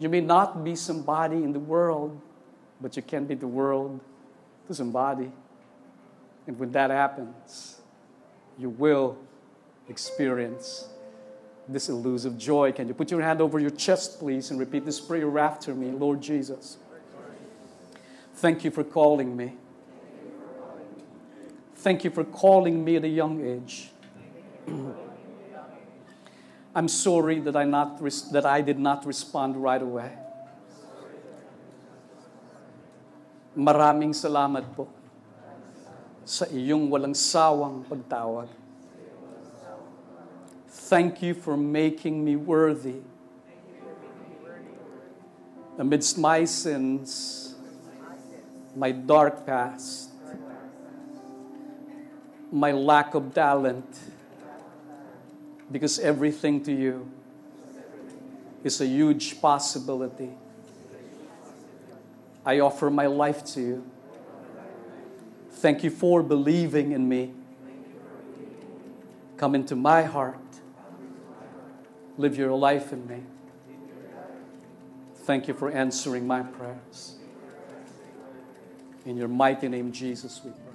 You 0.00 0.08
may 0.08 0.20
not 0.20 0.64
be 0.64 0.74
somebody 0.74 1.36
in 1.36 1.52
the 1.52 1.60
world, 1.60 2.20
but 2.80 2.96
you 2.96 3.02
can 3.02 3.26
be 3.26 3.34
the 3.34 3.46
world 3.46 4.00
to 4.66 4.74
somebody. 4.74 5.30
And 6.46 6.58
when 6.58 6.72
that 6.72 6.90
happens, 6.90 7.80
you 8.58 8.70
will 8.70 9.18
experience 9.88 10.88
this 11.68 11.88
elusive 11.88 12.36
joy. 12.38 12.72
Can 12.72 12.88
you 12.88 12.94
put 12.94 13.10
your 13.10 13.20
hand 13.20 13.40
over 13.40 13.58
your 13.58 13.70
chest, 13.70 14.18
please, 14.18 14.50
and 14.50 14.58
repeat 14.58 14.84
this 14.84 15.00
prayer 15.00 15.38
after 15.38 15.74
me? 15.74 15.90
Lord 15.90 16.20
Jesus, 16.20 16.78
thank 18.34 18.64
you 18.64 18.70
for 18.70 18.84
calling 18.84 19.36
me. 19.36 19.54
Thank 21.76 22.04
you 22.04 22.10
for 22.10 22.24
calling 22.24 22.84
me 22.84 22.96
at 22.96 23.04
a 23.04 23.08
young 23.08 23.44
age. 23.44 23.90
I'm 26.74 26.88
sorry 26.88 27.40
that 27.40 27.56
I, 27.56 27.64
not 27.64 28.02
res- 28.02 28.30
that 28.30 28.44
I 28.44 28.60
did 28.60 28.78
not 28.78 29.06
respond 29.06 29.56
right 29.56 29.80
away. 29.80 30.12
Maraming 33.50 34.14
salamat 34.14 34.62
po 34.78 34.86
sa 36.22 36.46
iyong 36.46 36.86
walang 36.86 37.18
sawang 37.18 37.82
pagtawag. 37.82 38.46
Thank 40.90 41.22
you 41.22 41.34
for 41.34 41.58
making 41.58 42.22
me 42.22 42.38
worthy. 42.38 43.02
Amidst 45.78 46.18
my 46.18 46.46
sins, 46.46 47.54
my 48.76 48.94
dark 48.94 49.46
past, 49.46 50.10
my 52.52 52.70
lack 52.70 53.14
of 53.14 53.34
talent, 53.34 53.86
because 55.70 55.98
everything 55.98 56.62
to 56.62 56.70
you 56.70 57.06
is 58.62 58.80
a 58.80 58.86
huge 58.86 59.40
possibility. 59.40 60.30
I 62.44 62.60
offer 62.60 62.90
my 62.90 63.06
life 63.06 63.44
to 63.54 63.60
you. 63.60 63.90
Thank 65.52 65.84
you 65.84 65.90
for 65.90 66.22
believing 66.22 66.92
in 66.92 67.08
me. 67.08 67.32
Come 69.36 69.54
into 69.54 69.76
my 69.76 70.02
heart. 70.02 70.38
Live 72.16 72.36
your 72.36 72.52
life 72.52 72.92
in 72.92 73.06
me. 73.06 73.22
Thank 75.24 75.48
you 75.48 75.54
for 75.54 75.70
answering 75.70 76.26
my 76.26 76.42
prayers. 76.42 77.16
In 79.06 79.16
your 79.16 79.28
mighty 79.28 79.68
name, 79.68 79.92
Jesus, 79.92 80.40
we 80.44 80.50
pray. 80.50 80.69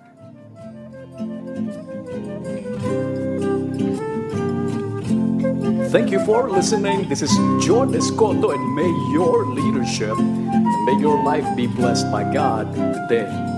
Thank 5.95 6.11
you 6.11 6.19
for 6.25 6.49
listening. 6.49 7.07
This 7.07 7.21
is 7.21 7.31
John 7.65 7.93
Escoto, 7.93 8.53
and 8.53 8.75
may 8.75 8.91
your 9.13 9.45
leadership 9.45 10.17
and 10.17 10.85
may 10.85 10.99
your 10.99 11.23
life 11.23 11.55
be 11.55 11.67
blessed 11.67 12.11
by 12.11 12.33
God 12.33 12.73
today. 12.75 13.54